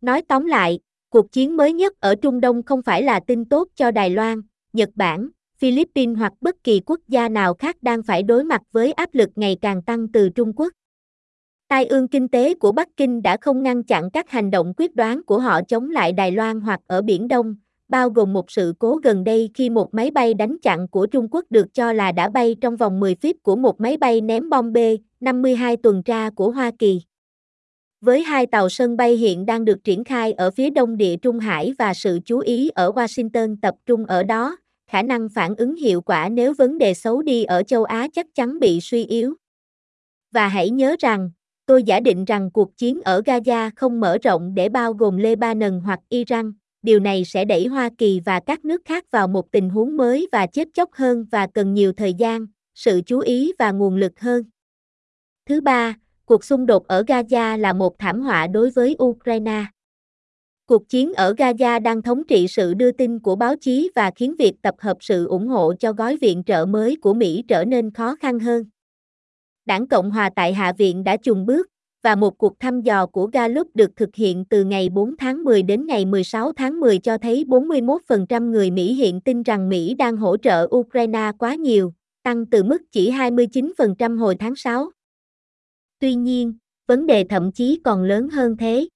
Nói 0.00 0.22
tóm 0.22 0.44
lại, 0.44 0.80
cuộc 1.08 1.32
chiến 1.32 1.56
mới 1.56 1.72
nhất 1.72 2.00
ở 2.00 2.14
Trung 2.14 2.40
Đông 2.40 2.62
không 2.62 2.82
phải 2.82 3.02
là 3.02 3.20
tin 3.20 3.44
tốt 3.44 3.68
cho 3.74 3.90
Đài 3.90 4.10
Loan, 4.10 4.42
Nhật 4.72 4.90
Bản, 4.94 5.28
Philippines 5.58 6.18
hoặc 6.18 6.32
bất 6.40 6.64
kỳ 6.64 6.80
quốc 6.86 7.00
gia 7.08 7.28
nào 7.28 7.54
khác 7.54 7.76
đang 7.82 8.02
phải 8.02 8.22
đối 8.22 8.44
mặt 8.44 8.62
với 8.72 8.92
áp 8.92 9.14
lực 9.14 9.30
ngày 9.36 9.56
càng 9.60 9.82
tăng 9.82 10.12
từ 10.12 10.28
Trung 10.28 10.52
Quốc. 10.56 10.72
Tai 11.68 11.86
ương 11.86 12.08
kinh 12.08 12.28
tế 12.28 12.54
của 12.54 12.72
Bắc 12.72 12.88
Kinh 12.96 13.22
đã 13.22 13.36
không 13.40 13.62
ngăn 13.62 13.82
chặn 13.82 14.10
các 14.10 14.30
hành 14.30 14.50
động 14.50 14.72
quyết 14.76 14.94
đoán 14.94 15.22
của 15.22 15.38
họ 15.38 15.60
chống 15.68 15.90
lại 15.90 16.12
Đài 16.12 16.32
Loan 16.32 16.60
hoặc 16.60 16.80
ở 16.86 17.02
Biển 17.02 17.28
Đông, 17.28 17.56
bao 17.88 18.10
gồm 18.10 18.32
một 18.32 18.50
sự 18.50 18.74
cố 18.78 18.96
gần 18.96 19.24
đây 19.24 19.50
khi 19.54 19.70
một 19.70 19.94
máy 19.94 20.10
bay 20.10 20.34
đánh 20.34 20.56
chặn 20.62 20.88
của 20.88 21.06
Trung 21.06 21.28
Quốc 21.30 21.44
được 21.50 21.74
cho 21.74 21.92
là 21.92 22.12
đã 22.12 22.28
bay 22.28 22.56
trong 22.60 22.76
vòng 22.76 23.00
10 23.00 23.14
feet 23.14 23.34
của 23.42 23.56
một 23.56 23.80
máy 23.80 23.96
bay 23.96 24.20
ném 24.20 24.50
bom 24.50 24.72
B-52 24.72 25.76
tuần 25.82 26.02
tra 26.02 26.30
của 26.30 26.50
Hoa 26.50 26.70
Kỳ. 26.78 27.00
Với 28.00 28.22
hai 28.22 28.46
tàu 28.46 28.68
sân 28.68 28.96
bay 28.96 29.16
hiện 29.16 29.46
đang 29.46 29.64
được 29.64 29.84
triển 29.84 30.04
khai 30.04 30.32
ở 30.32 30.50
phía 30.50 30.70
đông 30.70 30.96
địa 30.96 31.16
Trung 31.16 31.38
Hải 31.38 31.72
và 31.78 31.94
sự 31.94 32.18
chú 32.24 32.38
ý 32.38 32.70
ở 32.74 32.90
Washington 32.90 33.56
tập 33.62 33.74
trung 33.86 34.06
ở 34.06 34.22
đó, 34.22 34.56
khả 34.90 35.02
năng 35.02 35.28
phản 35.28 35.54
ứng 35.56 35.76
hiệu 35.76 36.00
quả 36.00 36.28
nếu 36.28 36.54
vấn 36.58 36.78
đề 36.78 36.94
xấu 36.94 37.22
đi 37.22 37.44
ở 37.44 37.62
châu 37.62 37.84
Á 37.84 38.08
chắc 38.12 38.26
chắn 38.34 38.58
bị 38.60 38.80
suy 38.80 39.04
yếu. 39.04 39.34
Và 40.32 40.48
hãy 40.48 40.70
nhớ 40.70 40.96
rằng, 40.98 41.30
tôi 41.66 41.82
giả 41.82 42.00
định 42.00 42.24
rằng 42.24 42.50
cuộc 42.50 42.76
chiến 42.76 43.00
ở 43.04 43.20
Gaza 43.20 43.70
không 43.76 44.00
mở 44.00 44.18
rộng 44.22 44.54
để 44.54 44.68
bao 44.68 44.92
gồm 44.92 45.16
Lebanon 45.16 45.80
hoặc 45.80 46.00
Iran, 46.08 46.52
điều 46.84 47.00
này 47.00 47.24
sẽ 47.24 47.44
đẩy 47.44 47.66
Hoa 47.66 47.90
Kỳ 47.98 48.20
và 48.20 48.40
các 48.40 48.64
nước 48.64 48.82
khác 48.84 49.04
vào 49.10 49.28
một 49.28 49.50
tình 49.50 49.70
huống 49.70 49.96
mới 49.96 50.28
và 50.32 50.46
chết 50.46 50.68
chóc 50.74 50.92
hơn 50.92 51.26
và 51.30 51.46
cần 51.54 51.74
nhiều 51.74 51.92
thời 51.92 52.14
gian, 52.14 52.46
sự 52.74 53.00
chú 53.06 53.18
ý 53.18 53.52
và 53.58 53.70
nguồn 53.70 53.96
lực 53.96 54.20
hơn. 54.20 54.44
Thứ 55.46 55.60
ba, 55.60 55.96
cuộc 56.24 56.44
xung 56.44 56.66
đột 56.66 56.86
ở 56.86 57.02
Gaza 57.02 57.58
là 57.58 57.72
một 57.72 57.98
thảm 57.98 58.20
họa 58.20 58.46
đối 58.46 58.70
với 58.70 58.96
Ukraine. 59.02 59.64
Cuộc 60.66 60.88
chiến 60.88 61.14
ở 61.14 61.32
Gaza 61.32 61.82
đang 61.82 62.02
thống 62.02 62.24
trị 62.24 62.48
sự 62.48 62.74
đưa 62.74 62.92
tin 62.92 63.18
của 63.18 63.36
báo 63.36 63.56
chí 63.56 63.90
và 63.94 64.10
khiến 64.16 64.34
việc 64.38 64.54
tập 64.62 64.74
hợp 64.78 64.96
sự 65.00 65.26
ủng 65.26 65.48
hộ 65.48 65.74
cho 65.74 65.92
gói 65.92 66.16
viện 66.16 66.42
trợ 66.46 66.66
mới 66.66 66.96
của 66.96 67.14
Mỹ 67.14 67.44
trở 67.48 67.64
nên 67.64 67.90
khó 67.90 68.16
khăn 68.16 68.38
hơn. 68.38 68.64
Đảng 69.64 69.86
Cộng 69.86 70.10
hòa 70.10 70.30
tại 70.36 70.54
Hạ 70.54 70.72
viện 70.78 71.04
đã 71.04 71.16
chùng 71.16 71.46
bước, 71.46 71.66
và 72.04 72.16
một 72.16 72.38
cuộc 72.38 72.60
thăm 72.60 72.80
dò 72.80 73.06
của 73.06 73.26
Gallup 73.26 73.76
được 73.76 73.96
thực 73.96 74.14
hiện 74.14 74.44
từ 74.44 74.64
ngày 74.64 74.88
4 74.88 75.16
tháng 75.16 75.44
10 75.44 75.62
đến 75.62 75.86
ngày 75.86 76.04
16 76.04 76.52
tháng 76.52 76.80
10 76.80 76.98
cho 76.98 77.18
thấy 77.18 77.44
41% 77.48 78.50
người 78.50 78.70
Mỹ 78.70 78.94
hiện 78.94 79.20
tin 79.20 79.42
rằng 79.42 79.68
Mỹ 79.68 79.94
đang 79.94 80.16
hỗ 80.16 80.36
trợ 80.36 80.68
Ukraine 80.76 81.32
quá 81.38 81.54
nhiều, 81.54 81.92
tăng 82.22 82.46
từ 82.46 82.62
mức 82.62 82.82
chỉ 82.92 83.10
29% 83.10 84.18
hồi 84.18 84.36
tháng 84.36 84.56
6. 84.56 84.90
Tuy 85.98 86.14
nhiên, 86.14 86.54
vấn 86.86 87.06
đề 87.06 87.24
thậm 87.24 87.52
chí 87.52 87.80
còn 87.84 88.02
lớn 88.02 88.28
hơn 88.28 88.56
thế. 88.56 88.88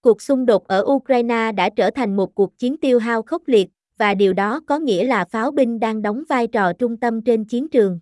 Cuộc 0.00 0.22
xung 0.22 0.46
đột 0.46 0.66
ở 0.66 0.84
Ukraine 0.86 1.52
đã 1.52 1.70
trở 1.76 1.90
thành 1.90 2.16
một 2.16 2.34
cuộc 2.34 2.58
chiến 2.58 2.76
tiêu 2.76 2.98
hao 2.98 3.22
khốc 3.22 3.42
liệt, 3.46 3.68
và 3.98 4.14
điều 4.14 4.32
đó 4.32 4.60
có 4.66 4.78
nghĩa 4.78 5.04
là 5.04 5.24
pháo 5.24 5.50
binh 5.50 5.80
đang 5.80 6.02
đóng 6.02 6.22
vai 6.28 6.46
trò 6.46 6.72
trung 6.72 6.96
tâm 6.96 7.22
trên 7.22 7.44
chiến 7.44 7.68
trường. 7.68 8.00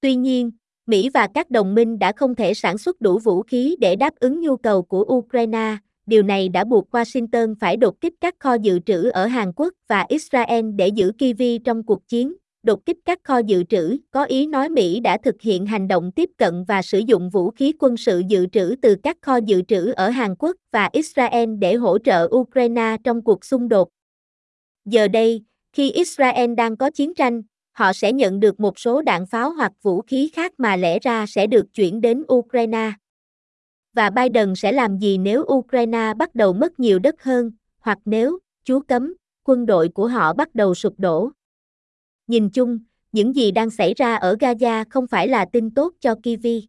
Tuy 0.00 0.14
nhiên, 0.14 0.50
Mỹ 0.86 1.10
và 1.14 1.28
các 1.34 1.50
đồng 1.50 1.74
minh 1.74 1.98
đã 1.98 2.12
không 2.16 2.34
thể 2.34 2.54
sản 2.54 2.78
xuất 2.78 3.00
đủ 3.00 3.18
vũ 3.18 3.42
khí 3.42 3.76
để 3.80 3.96
đáp 3.96 4.14
ứng 4.20 4.40
nhu 4.40 4.56
cầu 4.56 4.82
của 4.82 5.04
Ukraine, 5.14 5.76
điều 6.06 6.22
này 6.22 6.48
đã 6.48 6.64
buộc 6.64 6.94
Washington 6.94 7.54
phải 7.60 7.76
đột 7.76 8.00
kích 8.00 8.14
các 8.20 8.34
kho 8.38 8.54
dự 8.54 8.78
trữ 8.78 9.10
ở 9.10 9.26
Hàn 9.26 9.52
Quốc 9.56 9.72
và 9.88 10.06
Israel 10.08 10.70
để 10.76 10.88
giữ 10.88 11.12
Kyiv 11.18 11.42
trong 11.64 11.82
cuộc 11.82 12.08
chiến, 12.08 12.34
đột 12.62 12.86
kích 12.86 12.96
các 13.04 13.18
kho 13.24 13.38
dự 13.38 13.64
trữ, 13.64 13.96
có 14.10 14.24
ý 14.24 14.46
nói 14.46 14.68
Mỹ 14.68 15.00
đã 15.00 15.18
thực 15.24 15.40
hiện 15.40 15.66
hành 15.66 15.88
động 15.88 16.12
tiếp 16.12 16.30
cận 16.36 16.64
và 16.64 16.82
sử 16.82 16.98
dụng 16.98 17.30
vũ 17.30 17.50
khí 17.50 17.72
quân 17.78 17.96
sự 17.96 18.22
dự 18.28 18.46
trữ 18.46 18.74
từ 18.82 18.96
các 19.02 19.16
kho 19.22 19.36
dự 19.36 19.62
trữ 19.62 19.92
ở 19.96 20.08
Hàn 20.08 20.34
Quốc 20.38 20.56
và 20.72 20.88
Israel 20.92 21.50
để 21.58 21.74
hỗ 21.74 21.98
trợ 21.98 22.28
Ukraine 22.30 22.96
trong 23.04 23.22
cuộc 23.22 23.44
xung 23.44 23.68
đột. 23.68 23.88
Giờ 24.84 25.08
đây, 25.08 25.42
khi 25.72 25.90
Israel 25.90 26.54
đang 26.54 26.76
có 26.76 26.90
chiến 26.90 27.14
tranh, 27.14 27.42
họ 27.76 27.92
sẽ 27.92 28.12
nhận 28.12 28.40
được 28.40 28.60
một 28.60 28.78
số 28.78 29.02
đạn 29.02 29.26
pháo 29.26 29.50
hoặc 29.50 29.72
vũ 29.82 30.02
khí 30.02 30.30
khác 30.32 30.52
mà 30.58 30.76
lẽ 30.76 30.98
ra 30.98 31.26
sẽ 31.26 31.46
được 31.46 31.74
chuyển 31.74 32.00
đến 32.00 32.22
Ukraine. 32.32 32.92
Và 33.92 34.10
Biden 34.10 34.54
sẽ 34.54 34.72
làm 34.72 34.98
gì 34.98 35.18
nếu 35.18 35.44
Ukraine 35.52 36.14
bắt 36.14 36.34
đầu 36.34 36.52
mất 36.52 36.80
nhiều 36.80 36.98
đất 36.98 37.22
hơn, 37.22 37.50
hoặc 37.78 37.98
nếu, 38.04 38.38
chú 38.64 38.80
cấm, 38.80 39.14
quân 39.44 39.66
đội 39.66 39.88
của 39.88 40.08
họ 40.08 40.32
bắt 40.32 40.54
đầu 40.54 40.74
sụp 40.74 40.94
đổ. 40.98 41.30
Nhìn 42.26 42.50
chung, 42.50 42.78
những 43.12 43.34
gì 43.34 43.50
đang 43.50 43.70
xảy 43.70 43.94
ra 43.94 44.14
ở 44.16 44.34
Gaza 44.34 44.84
không 44.90 45.06
phải 45.06 45.28
là 45.28 45.46
tin 45.52 45.70
tốt 45.70 45.92
cho 46.00 46.14
Kivi. 46.14 46.66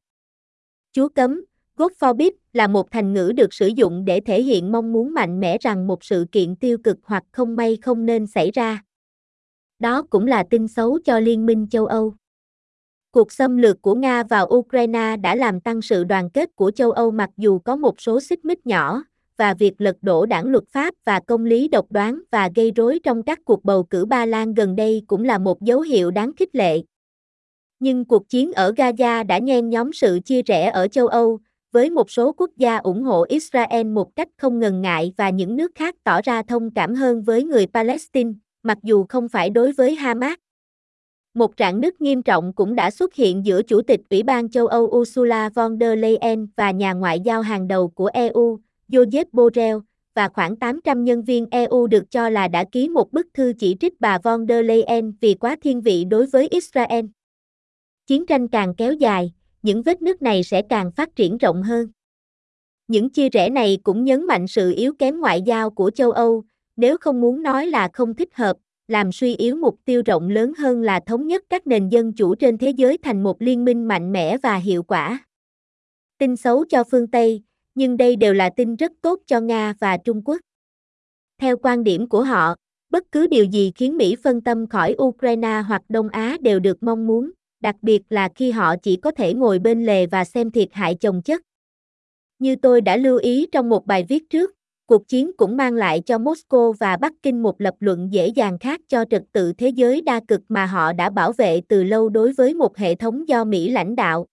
Chú 0.93 1.07
cấm, 1.07 1.45
God 1.75 1.91
forbid 1.99 2.31
là 2.53 2.67
một 2.67 2.91
thành 2.91 3.13
ngữ 3.13 3.31
được 3.35 3.53
sử 3.53 3.67
dụng 3.67 4.05
để 4.05 4.19
thể 4.19 4.41
hiện 4.41 4.71
mong 4.71 4.93
muốn 4.93 5.13
mạnh 5.13 5.39
mẽ 5.39 5.57
rằng 5.61 5.87
một 5.87 6.03
sự 6.03 6.25
kiện 6.31 6.55
tiêu 6.55 6.77
cực 6.83 6.97
hoặc 7.03 7.23
không 7.31 7.55
may 7.55 7.77
không 7.81 8.05
nên 8.05 8.27
xảy 8.27 8.51
ra. 8.51 8.86
Đó 9.79 10.01
cũng 10.09 10.27
là 10.27 10.43
tin 10.49 10.67
xấu 10.67 10.99
cho 11.05 11.19
Liên 11.19 11.45
minh 11.45 11.67
châu 11.69 11.85
Âu. 11.85 12.13
Cuộc 13.11 13.31
xâm 13.31 13.57
lược 13.57 13.81
của 13.81 13.95
Nga 13.95 14.23
vào 14.23 14.47
Ukraine 14.47 15.17
đã 15.17 15.35
làm 15.35 15.59
tăng 15.59 15.81
sự 15.81 16.03
đoàn 16.03 16.29
kết 16.29 16.55
của 16.55 16.71
châu 16.71 16.91
Âu 16.91 17.11
mặc 17.11 17.29
dù 17.37 17.59
có 17.59 17.75
một 17.75 18.01
số 18.01 18.19
xích 18.19 18.45
mích 18.45 18.67
nhỏ, 18.67 19.03
và 19.37 19.53
việc 19.53 19.81
lật 19.81 19.95
đổ 20.01 20.25
đảng 20.25 20.47
luật 20.47 20.63
pháp 20.71 20.93
và 21.05 21.19
công 21.19 21.45
lý 21.45 21.67
độc 21.67 21.85
đoán 21.89 22.21
và 22.31 22.49
gây 22.55 22.71
rối 22.71 22.99
trong 23.03 23.23
các 23.23 23.39
cuộc 23.45 23.65
bầu 23.65 23.83
cử 23.83 24.05
Ba 24.05 24.25
Lan 24.25 24.53
gần 24.53 24.75
đây 24.75 25.03
cũng 25.07 25.23
là 25.23 25.37
một 25.37 25.61
dấu 25.61 25.81
hiệu 25.81 26.11
đáng 26.11 26.31
khích 26.37 26.55
lệ. 26.55 26.81
Nhưng 27.79 28.05
cuộc 28.05 28.29
chiến 28.29 28.53
ở 28.53 28.71
Gaza 28.71 29.27
đã 29.27 29.37
nhen 29.37 29.69
nhóm 29.69 29.93
sự 29.93 30.19
chia 30.25 30.41
rẽ 30.41 30.69
ở 30.69 30.87
châu 30.87 31.07
Âu, 31.07 31.39
với 31.71 31.89
một 31.89 32.11
số 32.11 32.31
quốc 32.31 32.49
gia 32.57 32.77
ủng 32.77 33.03
hộ 33.03 33.25
Israel 33.29 33.87
một 33.87 34.15
cách 34.15 34.29
không 34.37 34.59
ngần 34.59 34.81
ngại 34.81 35.13
và 35.17 35.29
những 35.29 35.55
nước 35.55 35.71
khác 35.75 35.95
tỏ 36.03 36.21
ra 36.21 36.41
thông 36.41 36.71
cảm 36.73 36.95
hơn 36.95 37.21
với 37.21 37.43
người 37.43 37.67
Palestine, 37.73 38.31
mặc 38.63 38.77
dù 38.83 39.05
không 39.09 39.29
phải 39.29 39.49
đối 39.49 39.71
với 39.71 39.95
Hamas. 39.95 40.37
Một 41.33 41.51
rạn 41.57 41.81
nứt 41.81 42.01
nghiêm 42.01 42.23
trọng 42.23 42.53
cũng 42.53 42.75
đã 42.75 42.91
xuất 42.91 43.13
hiện 43.13 43.45
giữa 43.45 43.61
Chủ 43.63 43.81
tịch 43.81 44.01
Ủy 44.09 44.23
ban 44.23 44.49
châu 44.49 44.67
Âu 44.67 44.83
Ursula 44.83 45.49
von 45.49 45.79
der 45.79 45.99
Leyen 45.99 46.47
và 46.55 46.71
nhà 46.71 46.93
ngoại 46.93 47.19
giao 47.19 47.41
hàng 47.41 47.67
đầu 47.67 47.87
của 47.87 48.09
EU, 48.13 48.59
Josep 48.89 49.25
Borrell, 49.31 49.77
và 50.15 50.29
khoảng 50.29 50.55
800 50.55 51.03
nhân 51.03 51.23
viên 51.23 51.45
EU 51.51 51.87
được 51.87 52.11
cho 52.11 52.29
là 52.29 52.47
đã 52.47 52.65
ký 52.71 52.89
một 52.89 53.11
bức 53.11 53.27
thư 53.33 53.53
chỉ 53.59 53.75
trích 53.79 54.01
bà 54.01 54.17
von 54.23 54.47
der 54.47 54.65
Leyen 54.65 55.13
vì 55.21 55.33
quá 55.33 55.55
thiên 55.61 55.81
vị 55.81 56.05
đối 56.05 56.25
với 56.25 56.47
Israel. 56.47 57.05
Chiến 58.07 58.25
tranh 58.25 58.47
càng 58.47 58.75
kéo 58.75 58.93
dài, 58.93 59.33
những 59.61 59.81
vết 59.81 60.01
nứt 60.01 60.21
này 60.21 60.43
sẽ 60.43 60.61
càng 60.61 60.91
phát 60.91 61.15
triển 61.15 61.37
rộng 61.37 61.63
hơn. 61.63 61.87
Những 62.87 63.09
chia 63.09 63.29
rẽ 63.29 63.49
này 63.49 63.77
cũng 63.83 64.03
nhấn 64.03 64.27
mạnh 64.27 64.47
sự 64.47 64.73
yếu 64.77 64.93
kém 64.99 65.19
ngoại 65.19 65.41
giao 65.41 65.69
của 65.69 65.91
châu 65.91 66.11
Âu, 66.11 66.43
nếu 66.77 66.97
không 66.97 67.21
muốn 67.21 67.43
nói 67.43 67.67
là 67.67 67.89
không 67.93 68.13
thích 68.13 68.35
hợp, 68.35 68.57
làm 68.87 69.11
suy 69.11 69.35
yếu 69.35 69.55
mục 69.55 69.79
tiêu 69.85 70.01
rộng 70.05 70.29
lớn 70.29 70.53
hơn 70.57 70.81
là 70.81 70.99
thống 70.99 71.27
nhất 71.27 71.43
các 71.49 71.67
nền 71.67 71.89
dân 71.89 72.13
chủ 72.13 72.35
trên 72.35 72.57
thế 72.57 72.69
giới 72.69 72.97
thành 72.97 73.23
một 73.23 73.41
liên 73.41 73.65
minh 73.65 73.87
mạnh 73.87 74.11
mẽ 74.11 74.37
và 74.37 74.55
hiệu 74.55 74.83
quả. 74.83 75.25
Tin 76.17 76.35
xấu 76.35 76.65
cho 76.65 76.83
phương 76.83 77.07
Tây, 77.07 77.43
nhưng 77.75 77.97
đây 77.97 78.15
đều 78.15 78.33
là 78.33 78.49
tin 78.49 78.75
rất 78.75 78.91
tốt 79.01 79.19
cho 79.25 79.39
Nga 79.39 79.73
và 79.79 79.97
Trung 79.97 80.21
Quốc. 80.25 80.37
Theo 81.41 81.57
quan 81.57 81.83
điểm 81.83 82.09
của 82.09 82.23
họ, 82.23 82.55
bất 82.89 83.03
cứ 83.11 83.27
điều 83.27 83.45
gì 83.45 83.71
khiến 83.75 83.97
Mỹ 83.97 84.15
phân 84.23 84.41
tâm 84.41 84.67
khỏi 84.67 84.95
Ukraine 85.03 85.61
hoặc 85.67 85.81
Đông 85.89 86.09
Á 86.09 86.37
đều 86.41 86.59
được 86.59 86.83
mong 86.83 87.07
muốn, 87.07 87.31
đặc 87.59 87.75
biệt 87.81 88.01
là 88.09 88.29
khi 88.35 88.51
họ 88.51 88.75
chỉ 88.83 88.95
có 88.95 89.11
thể 89.11 89.33
ngồi 89.33 89.59
bên 89.59 89.85
lề 89.85 90.05
và 90.05 90.25
xem 90.25 90.51
thiệt 90.51 90.69
hại 90.71 90.95
chồng 90.95 91.21
chất. 91.21 91.41
Như 92.39 92.55
tôi 92.55 92.81
đã 92.81 92.97
lưu 92.97 93.17
ý 93.17 93.47
trong 93.51 93.69
một 93.69 93.85
bài 93.85 94.05
viết 94.09 94.29
trước, 94.29 94.56
cuộc 94.87 95.07
chiến 95.07 95.31
cũng 95.37 95.57
mang 95.57 95.73
lại 95.73 96.01
cho 96.05 96.17
Moscow 96.17 96.73
và 96.79 96.97
Bắc 96.97 97.13
Kinh 97.23 97.43
một 97.43 97.61
lập 97.61 97.73
luận 97.79 98.13
dễ 98.13 98.27
dàng 98.27 98.59
khác 98.59 98.81
cho 98.87 99.05
trật 99.09 99.23
tự 99.31 99.53
thế 99.53 99.69
giới 99.69 100.01
đa 100.01 100.19
cực 100.27 100.41
mà 100.49 100.65
họ 100.65 100.93
đã 100.93 101.09
bảo 101.09 101.31
vệ 101.31 101.61
từ 101.67 101.83
lâu 101.83 102.09
đối 102.09 102.33
với 102.33 102.53
một 102.53 102.77
hệ 102.77 102.95
thống 102.95 103.27
do 103.27 103.43
Mỹ 103.43 103.69
lãnh 103.69 103.95
đạo. 103.95 104.25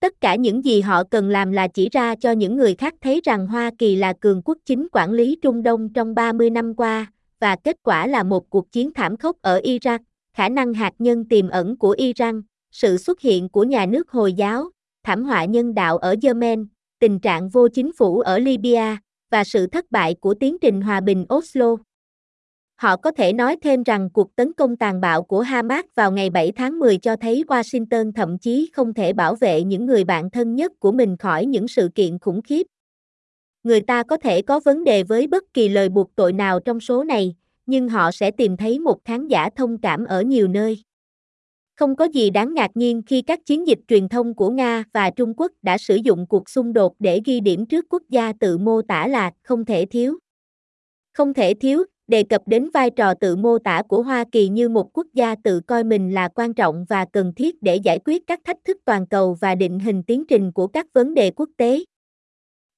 Tất 0.00 0.20
cả 0.20 0.34
những 0.34 0.64
gì 0.64 0.80
họ 0.80 1.04
cần 1.04 1.28
làm 1.28 1.52
là 1.52 1.68
chỉ 1.68 1.88
ra 1.92 2.14
cho 2.14 2.32
những 2.32 2.56
người 2.56 2.74
khác 2.74 2.94
thấy 3.00 3.20
rằng 3.24 3.46
Hoa 3.46 3.70
Kỳ 3.78 3.96
là 3.96 4.12
cường 4.12 4.42
quốc 4.42 4.58
chính 4.64 4.86
quản 4.92 5.12
lý 5.12 5.38
Trung 5.42 5.62
Đông 5.62 5.92
trong 5.92 6.14
30 6.14 6.50
năm 6.50 6.74
qua, 6.74 7.12
và 7.40 7.56
kết 7.56 7.76
quả 7.82 8.06
là 8.06 8.22
một 8.22 8.50
cuộc 8.50 8.72
chiến 8.72 8.92
thảm 8.94 9.16
khốc 9.16 9.36
ở 9.42 9.60
Iraq, 9.64 9.98
khả 10.34 10.48
năng 10.48 10.74
hạt 10.74 10.92
nhân 10.98 11.24
tiềm 11.28 11.48
ẩn 11.48 11.76
của 11.76 11.94
Iran, 11.98 12.42
sự 12.72 12.96
xuất 12.96 13.20
hiện 13.20 13.48
của 13.48 13.64
nhà 13.64 13.86
nước 13.86 14.10
Hồi 14.10 14.32
giáo, 14.32 14.70
thảm 15.04 15.24
họa 15.24 15.44
nhân 15.44 15.74
đạo 15.74 15.98
ở 15.98 16.14
Yemen, 16.22 16.66
tình 16.98 17.20
trạng 17.20 17.48
vô 17.48 17.68
chính 17.68 17.92
phủ 17.92 18.20
ở 18.20 18.38
Libya, 18.38 18.98
và 19.30 19.44
sự 19.44 19.66
thất 19.66 19.84
bại 19.90 20.14
của 20.20 20.34
tiến 20.34 20.56
trình 20.60 20.80
hòa 20.80 21.00
bình 21.00 21.26
Oslo. 21.34 21.76
Họ 22.76 22.96
có 22.96 23.10
thể 23.10 23.32
nói 23.32 23.56
thêm 23.62 23.82
rằng 23.82 24.10
cuộc 24.10 24.36
tấn 24.36 24.52
công 24.52 24.76
tàn 24.76 25.00
bạo 25.00 25.22
của 25.22 25.40
Hamas 25.40 25.84
vào 25.94 26.12
ngày 26.12 26.30
7 26.30 26.52
tháng 26.52 26.78
10 26.78 26.98
cho 26.98 27.16
thấy 27.16 27.44
Washington 27.48 28.12
thậm 28.12 28.38
chí 28.38 28.70
không 28.72 28.94
thể 28.94 29.12
bảo 29.12 29.34
vệ 29.34 29.62
những 29.62 29.86
người 29.86 30.04
bạn 30.04 30.30
thân 30.30 30.54
nhất 30.54 30.72
của 30.78 30.92
mình 30.92 31.16
khỏi 31.16 31.46
những 31.46 31.68
sự 31.68 31.88
kiện 31.94 32.18
khủng 32.18 32.42
khiếp. 32.42 32.66
Người 33.62 33.80
ta 33.80 34.02
có 34.02 34.16
thể 34.16 34.42
có 34.42 34.60
vấn 34.60 34.84
đề 34.84 35.02
với 35.02 35.26
bất 35.26 35.44
kỳ 35.54 35.68
lời 35.68 35.88
buộc 35.88 36.14
tội 36.14 36.32
nào 36.32 36.60
trong 36.60 36.80
số 36.80 37.04
này, 37.04 37.34
nhưng 37.66 37.88
họ 37.88 38.10
sẽ 38.12 38.30
tìm 38.30 38.56
thấy 38.56 38.78
một 38.78 39.04
khán 39.04 39.28
giả 39.28 39.50
thông 39.56 39.78
cảm 39.78 40.04
ở 40.04 40.22
nhiều 40.22 40.48
nơi. 40.48 40.82
Không 41.76 41.96
có 41.96 42.04
gì 42.04 42.30
đáng 42.30 42.54
ngạc 42.54 42.70
nhiên 42.74 43.02
khi 43.06 43.22
các 43.22 43.46
chiến 43.46 43.66
dịch 43.66 43.78
truyền 43.88 44.08
thông 44.08 44.34
của 44.34 44.50
Nga 44.50 44.84
và 44.92 45.10
Trung 45.10 45.34
Quốc 45.36 45.52
đã 45.62 45.78
sử 45.78 45.96
dụng 45.96 46.26
cuộc 46.26 46.50
xung 46.50 46.72
đột 46.72 46.94
để 46.98 47.20
ghi 47.24 47.40
điểm 47.40 47.66
trước 47.66 47.84
quốc 47.88 48.02
gia 48.08 48.32
tự 48.40 48.58
mô 48.58 48.82
tả 48.82 49.06
là 49.06 49.30
không 49.42 49.64
thể 49.64 49.86
thiếu. 49.90 50.18
Không 51.12 51.34
thể 51.34 51.54
thiếu, 51.54 51.84
đề 52.08 52.22
cập 52.22 52.42
đến 52.46 52.70
vai 52.74 52.90
trò 52.90 53.14
tự 53.14 53.36
mô 53.36 53.58
tả 53.58 53.82
của 53.88 54.02
Hoa 54.02 54.24
Kỳ 54.32 54.48
như 54.48 54.68
một 54.68 54.90
quốc 54.92 55.06
gia 55.14 55.34
tự 55.44 55.60
coi 55.60 55.84
mình 55.84 56.14
là 56.14 56.28
quan 56.28 56.54
trọng 56.54 56.84
và 56.88 57.04
cần 57.12 57.32
thiết 57.36 57.62
để 57.62 57.76
giải 57.76 57.98
quyết 58.04 58.26
các 58.26 58.40
thách 58.44 58.58
thức 58.64 58.76
toàn 58.84 59.06
cầu 59.06 59.36
và 59.40 59.54
định 59.54 59.78
hình 59.78 60.02
tiến 60.02 60.24
trình 60.28 60.52
của 60.52 60.66
các 60.66 60.86
vấn 60.92 61.14
đề 61.14 61.30
quốc 61.30 61.50
tế. 61.56 61.84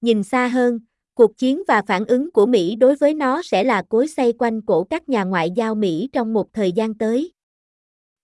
Nhìn 0.01 0.23
xa 0.23 0.49
hơn, 0.49 0.79
cuộc 1.15 1.37
chiến 1.37 1.63
và 1.69 1.83
phản 1.87 2.05
ứng 2.05 2.31
của 2.33 2.47
Mỹ 2.47 2.77
đối 2.77 2.95
với 2.97 3.15
nó 3.15 3.43
sẽ 3.43 3.65
là 3.65 3.83
cối 3.83 4.09
xoay 4.09 4.33
quanh 4.33 4.63
cổ 4.63 4.85
các 4.85 5.09
nhà 5.09 5.25
ngoại 5.25 5.51
giao 5.51 5.75
Mỹ 5.75 6.09
trong 6.13 6.33
một 6.33 6.53
thời 6.53 6.73
gian 6.73 6.95
tới. 6.95 7.33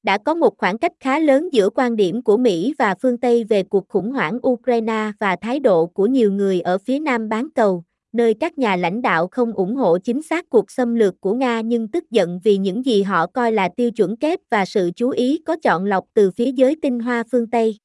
Đã 0.05 0.19
có 0.19 0.35
một 0.35 0.59
khoảng 0.59 0.79
cách 0.79 0.93
khá 1.01 1.19
lớn 1.19 1.49
giữa 1.53 1.71
quan 1.71 1.97
điểm 1.97 2.23
của 2.23 2.37
Mỹ 2.37 2.75
và 2.79 2.95
phương 3.03 3.19
Tây 3.19 3.45
về 3.45 3.63
cuộc 3.63 3.89
khủng 3.89 4.13
hoảng 4.13 4.39
Ukraine 4.49 5.13
và 5.21 5.37
thái 5.37 5.61
độ 5.61 5.87
của 5.87 6.07
nhiều 6.07 6.33
người 6.33 6.61
ở 6.61 6.79
phía 6.79 6.99
nam 6.99 7.29
bán 7.29 7.49
cầu, 7.55 7.85
nơi 8.13 8.35
các 8.35 8.59
nhà 8.59 8.77
lãnh 8.77 9.03
đạo 9.03 9.29
không 9.31 9.53
ủng 9.53 9.77
hộ 9.77 9.99
chính 9.99 10.23
xác 10.23 10.51
cuộc 10.51 10.71
xâm 10.71 10.95
lược 10.95 11.21
của 11.21 11.35
Nga 11.35 11.61
nhưng 11.61 11.89
tức 11.89 12.11
giận 12.11 12.41
vì 12.45 12.57
những 12.57 12.85
gì 12.85 13.03
họ 13.03 13.27
coi 13.27 13.53
là 13.53 13.69
tiêu 13.77 13.91
chuẩn 13.91 14.17
kép 14.17 14.41
và 14.51 14.65
sự 14.65 14.91
chú 14.97 15.11
ý 15.11 15.43
có 15.47 15.57
chọn 15.63 15.85
lọc 15.85 16.05
từ 16.15 16.31
phía 16.31 16.53
giới 16.53 16.77
tinh 16.83 17.01
hoa 17.01 17.23
phương 17.33 17.51
Tây. 17.51 17.79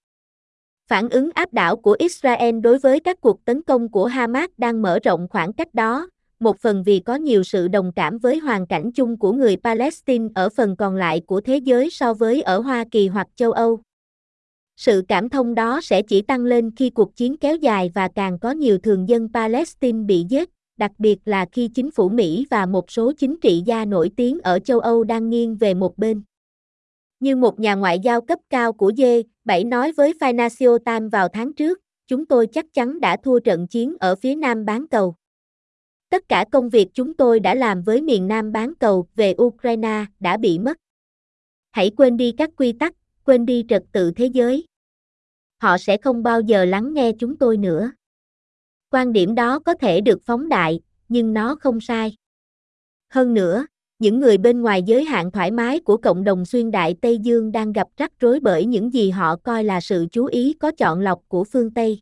Phản 0.88 1.09
ứng 1.09 1.29
áp 1.33 1.53
đảo 1.53 1.75
của 1.75 1.95
Israel 1.99 2.59
đối 2.59 2.79
với 2.79 2.99
các 2.99 3.21
cuộc 3.21 3.45
tấn 3.45 3.61
công 3.61 3.91
của 3.91 4.05
Hamas 4.05 4.49
đang 4.57 4.81
mở 4.81 4.99
rộng 5.03 5.27
khoảng 5.29 5.53
cách 5.53 5.73
đó, 5.73 6.09
một 6.39 6.60
phần 6.60 6.84
vì 6.84 7.00
có 7.00 7.15
nhiều 7.15 7.43
sự 7.43 7.67
đồng 7.67 7.91
cảm 7.96 8.17
với 8.17 8.39
hoàn 8.39 8.67
cảnh 8.67 8.91
chung 8.91 9.17
của 9.17 9.34
người 9.34 9.58
Palestine 9.63 10.27
ở 10.36 10.50
phần 10.50 10.75
còn 10.75 10.96
lại 10.96 11.22
của 11.25 11.41
thế 11.41 11.58
giới 11.58 11.89
so 11.89 12.13
với 12.13 12.41
ở 12.41 12.60
Hoa 12.60 12.86
Kỳ 12.91 13.08
hoặc 13.08 13.27
châu 13.36 13.51
Âu. 13.51 13.79
Sự 14.77 15.03
cảm 15.08 15.29
thông 15.29 15.55
đó 15.55 15.79
sẽ 15.84 16.01
chỉ 16.01 16.22
tăng 16.22 16.46
lên 16.46 16.72
khi 16.75 16.89
cuộc 16.89 17.15
chiến 17.15 17.38
kéo 17.38 17.55
dài 17.55 17.91
và 17.93 18.08
càng 18.15 18.39
có 18.39 18.51
nhiều 18.51 18.77
thường 18.77 19.10
dân 19.10 19.29
Palestine 19.34 20.03
bị 20.03 20.25
giết, 20.29 20.50
đặc 20.77 20.91
biệt 20.98 21.17
là 21.25 21.46
khi 21.51 21.67
chính 21.67 21.91
phủ 21.91 22.10
Mỹ 22.10 22.46
và 22.50 22.65
một 22.65 22.91
số 22.91 23.12
chính 23.17 23.39
trị 23.41 23.63
gia 23.65 23.86
nổi 23.86 24.12
tiếng 24.15 24.39
ở 24.39 24.60
châu 24.60 24.79
Âu 24.79 25.03
đang 25.03 25.29
nghiêng 25.29 25.55
về 25.55 25.74
một 25.74 25.98
bên. 25.98 26.22
Như 27.19 27.36
một 27.36 27.60
nhà 27.60 27.75
ngoại 27.75 28.00
giao 28.00 28.22
cấp 28.22 28.39
cao 28.50 28.74
của 28.74 28.91
G7 28.91 29.69
nói 29.69 29.91
với 29.91 30.13
Financial 30.19 30.77
Times 30.77 31.12
vào 31.12 31.27
tháng 31.27 31.53
trước, 31.53 31.79
chúng 32.08 32.25
tôi 32.25 32.48
chắc 32.48 32.65
chắn 32.74 33.00
đã 33.00 33.17
thua 33.24 33.39
trận 33.39 33.67
chiến 33.67 33.96
ở 34.00 34.15
phía 34.15 34.36
nam 34.36 34.65
bán 34.65 34.88
cầu. 34.88 35.15
Tất 36.10 36.30
cả 36.30 36.46
công 36.51 36.70
việc 36.70 36.88
chúng 36.94 37.13
tôi 37.13 37.39
đã 37.39 37.56
làm 37.56 37.82
với 37.82 38.01
miền 38.01 38.28
nam 38.28 38.51
bán 38.51 38.74
cầu 38.80 39.08
về 39.16 39.36
Ukraine 39.42 40.06
đã 40.20 40.38
bị 40.38 40.60
mất. 40.60 40.78
Hãy 41.72 41.92
quên 41.98 42.18
đi 42.18 42.32
các 42.38 42.50
quy 42.58 42.72
tắc, 42.72 42.96
quên 43.24 43.46
đi 43.46 43.66
trật 43.70 43.84
tự 43.92 44.12
thế 44.16 44.25
giới. 44.25 44.66
Họ 45.62 45.78
sẽ 45.78 45.98
không 45.98 46.24
bao 46.24 46.42
giờ 46.42 46.66
lắng 46.66 46.94
nghe 46.94 47.12
chúng 47.20 47.38
tôi 47.38 47.58
nữa. 47.58 47.92
Quan 48.92 49.13
điểm 49.13 49.36
đó 49.36 49.60
có 49.60 49.74
thể 49.74 50.01
được 50.01 50.22
phóng 50.24 50.50
đại, 50.50 50.82
nhưng 51.10 51.34
nó 51.34 51.56
không 51.56 51.82
sai. 51.82 52.16
Hơn 53.10 53.34
nữa, 53.34 53.66
những 54.00 54.20
người 54.20 54.38
bên 54.38 54.62
ngoài 54.62 54.84
giới 54.84 55.04
hạn 55.04 55.32
thoải 55.32 55.51
mái 55.51 55.80
của 55.80 55.98
cộng 55.98 56.24
đồng 56.24 56.46
xuyên 56.46 56.72
đại 56.72 56.96
Tây 57.01 57.18
Dương 57.18 57.51
đang 57.51 57.74
gặp 57.74 57.88
rắc 57.98 58.12
rối 58.20 58.39
bởi 58.39 58.66
những 58.66 58.94
gì 58.94 59.10
họ 59.10 59.36
coi 59.36 59.63
là 59.63 59.82
sự 59.82 60.06
chú 60.12 60.25
ý 60.25 60.54
có 60.54 60.72
chọn 60.72 61.00
lọc 61.00 61.22
của 61.28 61.44
phương 61.44 61.74
Tây. 61.74 62.00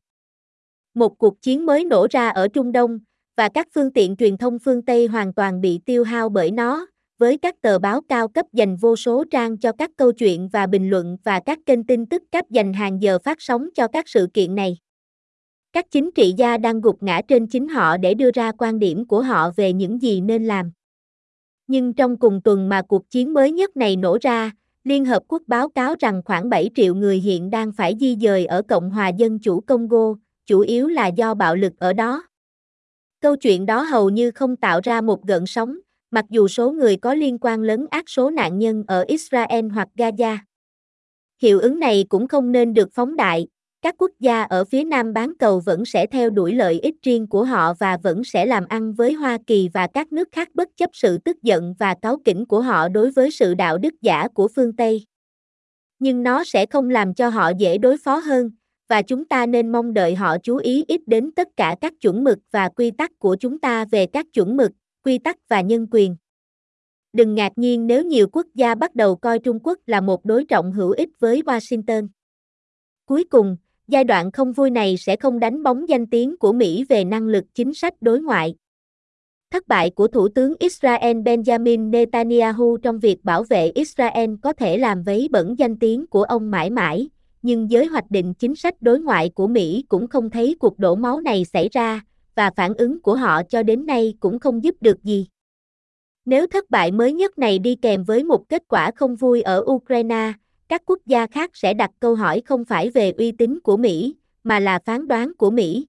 Một 0.93 1.17
cuộc 1.17 1.41
chiến 1.41 1.65
mới 1.65 1.83
nổ 1.83 2.07
ra 2.11 2.29
ở 2.29 2.47
Trung 2.47 2.71
Đông, 2.71 2.99
và 3.37 3.49
các 3.49 3.67
phương 3.75 3.91
tiện 3.91 4.15
truyền 4.15 4.37
thông 4.37 4.59
phương 4.59 4.81
Tây 4.81 5.07
hoàn 5.07 5.33
toàn 5.33 5.61
bị 5.61 5.79
tiêu 5.85 6.03
hao 6.03 6.29
bởi 6.29 6.51
nó, 6.51 6.87
với 7.17 7.37
các 7.37 7.61
tờ 7.61 7.79
báo 7.79 8.01
cao 8.09 8.27
cấp 8.27 8.45
dành 8.53 8.75
vô 8.75 8.95
số 8.95 9.23
trang 9.31 9.57
cho 9.57 9.71
các 9.71 9.91
câu 9.97 10.11
chuyện 10.11 10.49
và 10.49 10.67
bình 10.67 10.89
luận 10.89 11.17
và 11.23 11.39
các 11.39 11.59
kênh 11.65 11.83
tin 11.83 12.05
tức 12.05 12.23
cấp 12.31 12.45
dành 12.49 12.73
hàng 12.73 13.01
giờ 13.01 13.19
phát 13.23 13.41
sóng 13.41 13.69
cho 13.75 13.87
các 13.87 14.09
sự 14.09 14.27
kiện 14.33 14.55
này. 14.55 14.77
Các 15.73 15.85
chính 15.91 16.11
trị 16.11 16.33
gia 16.37 16.57
đang 16.57 16.81
gục 16.81 17.03
ngã 17.03 17.21
trên 17.27 17.47
chính 17.47 17.67
họ 17.67 17.97
để 17.97 18.13
đưa 18.13 18.31
ra 18.31 18.51
quan 18.51 18.79
điểm 18.79 19.07
của 19.07 19.21
họ 19.21 19.51
về 19.55 19.73
những 19.73 20.01
gì 20.01 20.21
nên 20.21 20.45
làm. 20.45 20.71
Nhưng 21.67 21.93
trong 21.93 22.17
cùng 22.17 22.41
tuần 22.41 22.69
mà 22.69 22.81
cuộc 22.81 23.09
chiến 23.09 23.33
mới 23.33 23.51
nhất 23.51 23.77
này 23.77 23.95
nổ 23.95 24.17
ra, 24.21 24.51
Liên 24.83 25.05
Hợp 25.05 25.23
Quốc 25.27 25.41
báo 25.47 25.69
cáo 25.69 25.95
rằng 25.99 26.21
khoảng 26.25 26.49
7 26.49 26.69
triệu 26.75 26.95
người 26.95 27.17
hiện 27.19 27.49
đang 27.49 27.71
phải 27.71 27.95
di 27.99 28.15
dời 28.21 28.45
ở 28.45 28.61
Cộng 28.61 28.89
hòa 28.89 29.07
Dân 29.07 29.39
chủ 29.39 29.59
Congo, 29.59 30.13
chủ 30.45 30.59
yếu 30.59 30.87
là 30.87 31.07
do 31.07 31.33
bạo 31.33 31.55
lực 31.55 31.73
ở 31.79 31.93
đó. 31.93 32.23
Câu 33.21 33.35
chuyện 33.35 33.65
đó 33.65 33.81
hầu 33.81 34.09
như 34.09 34.31
không 34.31 34.55
tạo 34.55 34.79
ra 34.83 35.01
một 35.01 35.25
gợn 35.25 35.45
sóng, 35.45 35.77
mặc 36.11 36.25
dù 36.29 36.47
số 36.47 36.71
người 36.71 36.97
có 36.97 37.13
liên 37.13 37.37
quan 37.41 37.61
lớn 37.61 37.85
ác 37.89 38.09
số 38.09 38.29
nạn 38.29 38.59
nhân 38.59 38.83
ở 38.87 39.05
Israel 39.07 39.65
hoặc 39.73 39.87
Gaza. 39.95 40.37
Hiệu 41.41 41.59
ứng 41.59 41.79
này 41.79 42.05
cũng 42.09 42.27
không 42.27 42.51
nên 42.51 42.73
được 42.73 42.89
phóng 42.93 43.15
đại, 43.15 43.47
các 43.81 43.95
quốc 43.97 44.11
gia 44.19 44.43
ở 44.43 44.65
phía 44.65 44.83
nam 44.83 45.13
bán 45.13 45.33
cầu 45.39 45.59
vẫn 45.59 45.85
sẽ 45.85 46.07
theo 46.07 46.29
đuổi 46.29 46.55
lợi 46.55 46.79
ích 46.79 46.95
riêng 47.03 47.27
của 47.27 47.43
họ 47.43 47.73
và 47.73 47.97
vẫn 47.97 48.23
sẽ 48.23 48.45
làm 48.45 48.65
ăn 48.69 48.93
với 48.93 49.13
Hoa 49.13 49.37
Kỳ 49.47 49.69
và 49.73 49.87
các 49.87 50.11
nước 50.11 50.27
khác 50.31 50.49
bất 50.53 50.69
chấp 50.77 50.89
sự 50.93 51.17
tức 51.17 51.43
giận 51.43 51.73
và 51.79 51.95
cáu 52.01 52.17
kỉnh 52.25 52.45
của 52.45 52.61
họ 52.61 52.89
đối 52.89 53.11
với 53.11 53.31
sự 53.31 53.53
đạo 53.53 53.77
đức 53.77 53.93
giả 54.01 54.27
của 54.27 54.47
phương 54.55 54.75
Tây. 54.75 55.05
Nhưng 55.99 56.23
nó 56.23 56.43
sẽ 56.43 56.65
không 56.65 56.89
làm 56.89 57.13
cho 57.13 57.29
họ 57.29 57.51
dễ 57.57 57.77
đối 57.77 57.97
phó 57.97 58.17
hơn, 58.17 58.51
và 58.87 59.01
chúng 59.01 59.25
ta 59.25 59.45
nên 59.45 59.71
mong 59.71 59.93
đợi 59.93 60.15
họ 60.15 60.37
chú 60.43 60.57
ý 60.57 60.85
ít 60.87 61.01
đến 61.07 61.31
tất 61.31 61.47
cả 61.57 61.75
các 61.81 61.93
chuẩn 62.01 62.23
mực 62.23 62.39
và 62.51 62.69
quy 62.69 62.91
tắc 62.91 63.19
của 63.19 63.35
chúng 63.39 63.59
ta 63.59 63.85
về 63.85 64.05
các 64.05 64.25
chuẩn 64.33 64.57
mực, 64.57 64.71
quy 65.03 65.17
tắc 65.17 65.49
và 65.49 65.61
nhân 65.61 65.87
quyền. 65.91 66.15
Đừng 67.13 67.35
ngạc 67.35 67.51
nhiên 67.55 67.87
nếu 67.87 68.03
nhiều 68.03 68.27
quốc 68.31 68.45
gia 68.55 68.75
bắt 68.75 68.95
đầu 68.95 69.15
coi 69.15 69.39
Trung 69.39 69.59
Quốc 69.63 69.79
là 69.85 70.01
một 70.01 70.25
đối 70.25 70.45
trọng 70.45 70.71
hữu 70.71 70.91
ích 70.91 71.09
với 71.19 71.41
Washington. 71.41 72.07
Cuối 73.05 73.23
cùng, 73.23 73.57
Giai 73.87 74.03
đoạn 74.03 74.31
không 74.31 74.53
vui 74.53 74.69
này 74.69 74.97
sẽ 74.97 75.15
không 75.15 75.39
đánh 75.39 75.63
bóng 75.63 75.89
danh 75.89 76.07
tiếng 76.07 76.37
của 76.37 76.53
Mỹ 76.53 76.85
về 76.89 77.03
năng 77.03 77.27
lực 77.27 77.45
chính 77.53 77.73
sách 77.73 77.93
đối 78.01 78.21
ngoại. 78.21 78.55
Thất 79.51 79.67
bại 79.67 79.89
của 79.89 80.07
Thủ 80.07 80.27
tướng 80.27 80.53
Israel 80.59 81.17
Benjamin 81.17 81.89
Netanyahu 81.89 82.77
trong 82.77 82.99
việc 82.99 83.23
bảo 83.23 83.43
vệ 83.43 83.71
Israel 83.75 84.31
có 84.41 84.53
thể 84.53 84.77
làm 84.77 85.03
vấy 85.03 85.27
bẩn 85.31 85.55
danh 85.57 85.79
tiếng 85.79 86.07
của 86.07 86.23
ông 86.23 86.51
mãi 86.51 86.69
mãi, 86.69 87.09
nhưng 87.41 87.71
giới 87.71 87.85
hoạch 87.85 88.11
định 88.11 88.33
chính 88.33 88.55
sách 88.55 88.81
đối 88.81 88.99
ngoại 88.99 89.29
của 89.29 89.47
Mỹ 89.47 89.85
cũng 89.89 90.07
không 90.07 90.29
thấy 90.29 90.55
cuộc 90.59 90.79
đổ 90.79 90.95
máu 90.95 91.21
này 91.21 91.45
xảy 91.45 91.69
ra, 91.71 92.01
và 92.35 92.51
phản 92.55 92.73
ứng 92.73 93.01
của 93.01 93.15
họ 93.15 93.41
cho 93.49 93.63
đến 93.63 93.85
nay 93.85 94.13
cũng 94.19 94.39
không 94.39 94.63
giúp 94.63 94.75
được 94.81 95.03
gì. 95.03 95.27
Nếu 96.25 96.47
thất 96.47 96.69
bại 96.69 96.91
mới 96.91 97.13
nhất 97.13 97.37
này 97.37 97.59
đi 97.59 97.75
kèm 97.75 98.03
với 98.03 98.23
một 98.23 98.49
kết 98.49 98.63
quả 98.67 98.91
không 98.95 99.15
vui 99.15 99.41
ở 99.41 99.63
Ukraine, 99.65 100.33
các 100.67 100.81
quốc 100.85 100.99
gia 101.05 101.27
khác 101.27 101.51
sẽ 101.53 101.73
đặt 101.73 101.91
câu 101.99 102.15
hỏi 102.15 102.41
không 102.45 102.65
phải 102.65 102.89
về 102.89 103.11
uy 103.11 103.31
tín 103.31 103.59
của 103.59 103.77
Mỹ, 103.77 104.15
mà 104.43 104.59
là 104.59 104.79
phán 104.85 105.07
đoán 105.07 105.33
của 105.37 105.51
Mỹ. 105.51 105.85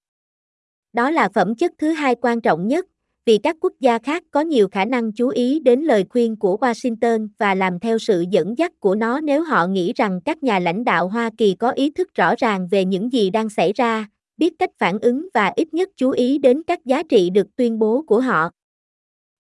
Đó 0.93 1.11
là 1.11 1.28
phẩm 1.35 1.55
chất 1.55 1.73
thứ 1.78 1.90
hai 1.90 2.14
quan 2.14 2.40
trọng 2.40 2.69
nhất, 2.69 2.87
vì 3.28 3.38
các 3.38 3.56
quốc 3.61 3.73
gia 3.80 3.99
khác 3.99 4.23
có 4.30 4.40
nhiều 4.40 4.68
khả 4.68 4.85
năng 4.85 5.12
chú 5.12 5.28
ý 5.28 5.61
đến 5.61 5.80
lời 5.80 6.04
khuyên 6.11 6.37
của 6.37 6.56
Washington 6.61 7.28
và 7.38 7.54
làm 7.54 7.78
theo 7.78 7.99
sự 7.99 8.25
dẫn 8.30 8.58
dắt 8.58 8.73
của 8.80 8.94
nó 8.94 9.20
nếu 9.20 9.42
họ 9.42 9.66
nghĩ 9.66 9.92
rằng 9.97 10.20
các 10.25 10.42
nhà 10.42 10.58
lãnh 10.58 10.85
đạo 10.85 11.08
Hoa 11.08 11.30
Kỳ 11.38 11.54
có 11.54 11.70
ý 11.70 11.90
thức 11.90 12.14
rõ 12.14 12.35
ràng 12.38 12.68
về 12.70 12.85
những 12.85 13.12
gì 13.12 13.30
đang 13.30 13.49
xảy 13.49 13.73
ra, 13.73 14.08
biết 14.37 14.52
cách 14.58 14.70
phản 14.78 14.99
ứng 14.99 15.28
và 15.35 15.52
ít 15.56 15.75
nhất 15.75 15.88
chú 15.97 16.11
ý 16.11 16.38
đến 16.38 16.62
các 16.62 16.85
giá 16.85 17.02
trị 17.02 17.30
được 17.30 17.56
tuyên 17.56 17.78
bố 17.78 18.02
của 18.02 18.20
họ. 18.20 18.50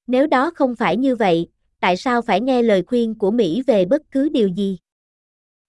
Nếu 0.06 0.26
đó 0.26 0.50
không 0.54 0.76
phải 0.76 0.96
như 0.96 1.16
vậy, 1.16 1.48
tại 1.80 1.96
sao 1.96 2.22
phải 2.22 2.40
nghe 2.40 2.62
lời 2.62 2.82
khuyên 2.86 3.14
của 3.14 3.30
Mỹ 3.30 3.62
về 3.66 3.84
bất 3.84 4.02
cứ 4.10 4.28
điều 4.28 4.48
gì? 4.48 4.78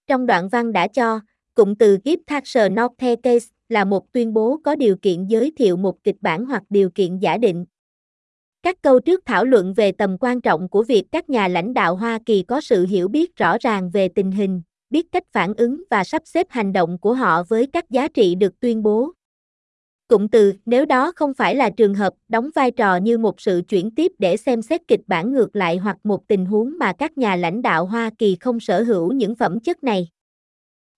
Trong 0.06 0.26
đoạn 0.26 0.48
văn 0.48 0.72
đã 0.72 0.88
cho, 0.88 1.20
cụm 1.54 1.74
từ 1.74 1.98
Give 2.04 2.22
Thatcher 2.26 2.72
North 2.72 3.22
Case 3.22 3.46
là 3.68 3.84
một 3.84 4.12
tuyên 4.12 4.34
bố 4.34 4.60
có 4.64 4.74
điều 4.74 4.96
kiện 4.96 5.26
giới 5.26 5.52
thiệu 5.56 5.76
một 5.76 6.04
kịch 6.04 6.16
bản 6.20 6.44
hoặc 6.44 6.62
điều 6.70 6.90
kiện 6.90 7.18
giả 7.18 7.38
định. 7.38 7.64
Các 8.62 8.82
câu 8.82 9.00
trước 9.00 9.20
thảo 9.26 9.44
luận 9.44 9.74
về 9.74 9.92
tầm 9.92 10.16
quan 10.20 10.40
trọng 10.40 10.68
của 10.68 10.82
việc 10.82 11.04
các 11.12 11.30
nhà 11.30 11.48
lãnh 11.48 11.74
đạo 11.74 11.96
Hoa 11.96 12.18
Kỳ 12.26 12.42
có 12.42 12.60
sự 12.60 12.86
hiểu 12.86 13.08
biết 13.08 13.36
rõ 13.36 13.56
ràng 13.60 13.90
về 13.90 14.08
tình 14.08 14.30
hình, 14.30 14.62
biết 14.90 15.12
cách 15.12 15.24
phản 15.32 15.54
ứng 15.54 15.82
và 15.90 16.04
sắp 16.04 16.22
xếp 16.24 16.46
hành 16.50 16.72
động 16.72 16.98
của 16.98 17.14
họ 17.14 17.42
với 17.48 17.66
các 17.66 17.90
giá 17.90 18.08
trị 18.08 18.34
được 18.34 18.60
tuyên 18.60 18.82
bố. 18.82 19.10
Cụm 20.08 20.28
từ, 20.28 20.52
nếu 20.66 20.86
đó 20.86 21.12
không 21.16 21.34
phải 21.34 21.54
là 21.54 21.70
trường 21.70 21.94
hợp, 21.94 22.14
đóng 22.28 22.50
vai 22.54 22.70
trò 22.70 22.96
như 22.96 23.18
một 23.18 23.40
sự 23.40 23.62
chuyển 23.68 23.90
tiếp 23.90 24.12
để 24.18 24.36
xem 24.36 24.62
xét 24.62 24.88
kịch 24.88 25.00
bản 25.06 25.32
ngược 25.32 25.56
lại 25.56 25.76
hoặc 25.76 25.96
một 26.04 26.28
tình 26.28 26.46
huống 26.46 26.78
mà 26.78 26.92
các 26.92 27.18
nhà 27.18 27.36
lãnh 27.36 27.62
đạo 27.62 27.86
Hoa 27.86 28.10
Kỳ 28.18 28.36
không 28.40 28.60
sở 28.60 28.82
hữu 28.82 29.12
những 29.12 29.34
phẩm 29.34 29.60
chất 29.60 29.84
này. 29.84 30.08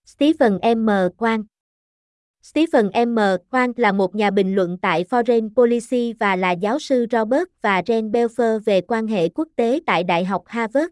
Stephen 0.06 0.58
M. 0.76 0.90
Quang 1.16 1.44
Stephen 2.42 2.90
M. 3.08 3.18
Quang 3.50 3.72
là 3.76 3.92
một 3.92 4.14
nhà 4.14 4.30
bình 4.30 4.54
luận 4.54 4.78
tại 4.78 5.04
Foreign 5.10 5.54
Policy 5.54 6.12
và 6.20 6.36
là 6.36 6.50
giáo 6.52 6.78
sư 6.78 7.06
Robert 7.12 7.44
và 7.62 7.82
Ren 7.86 8.10
Belfer 8.10 8.60
về 8.64 8.80
quan 8.80 9.06
hệ 9.06 9.28
quốc 9.28 9.48
tế 9.56 9.80
tại 9.86 10.04
Đại 10.04 10.24
học 10.24 10.42
Harvard. 10.46 10.86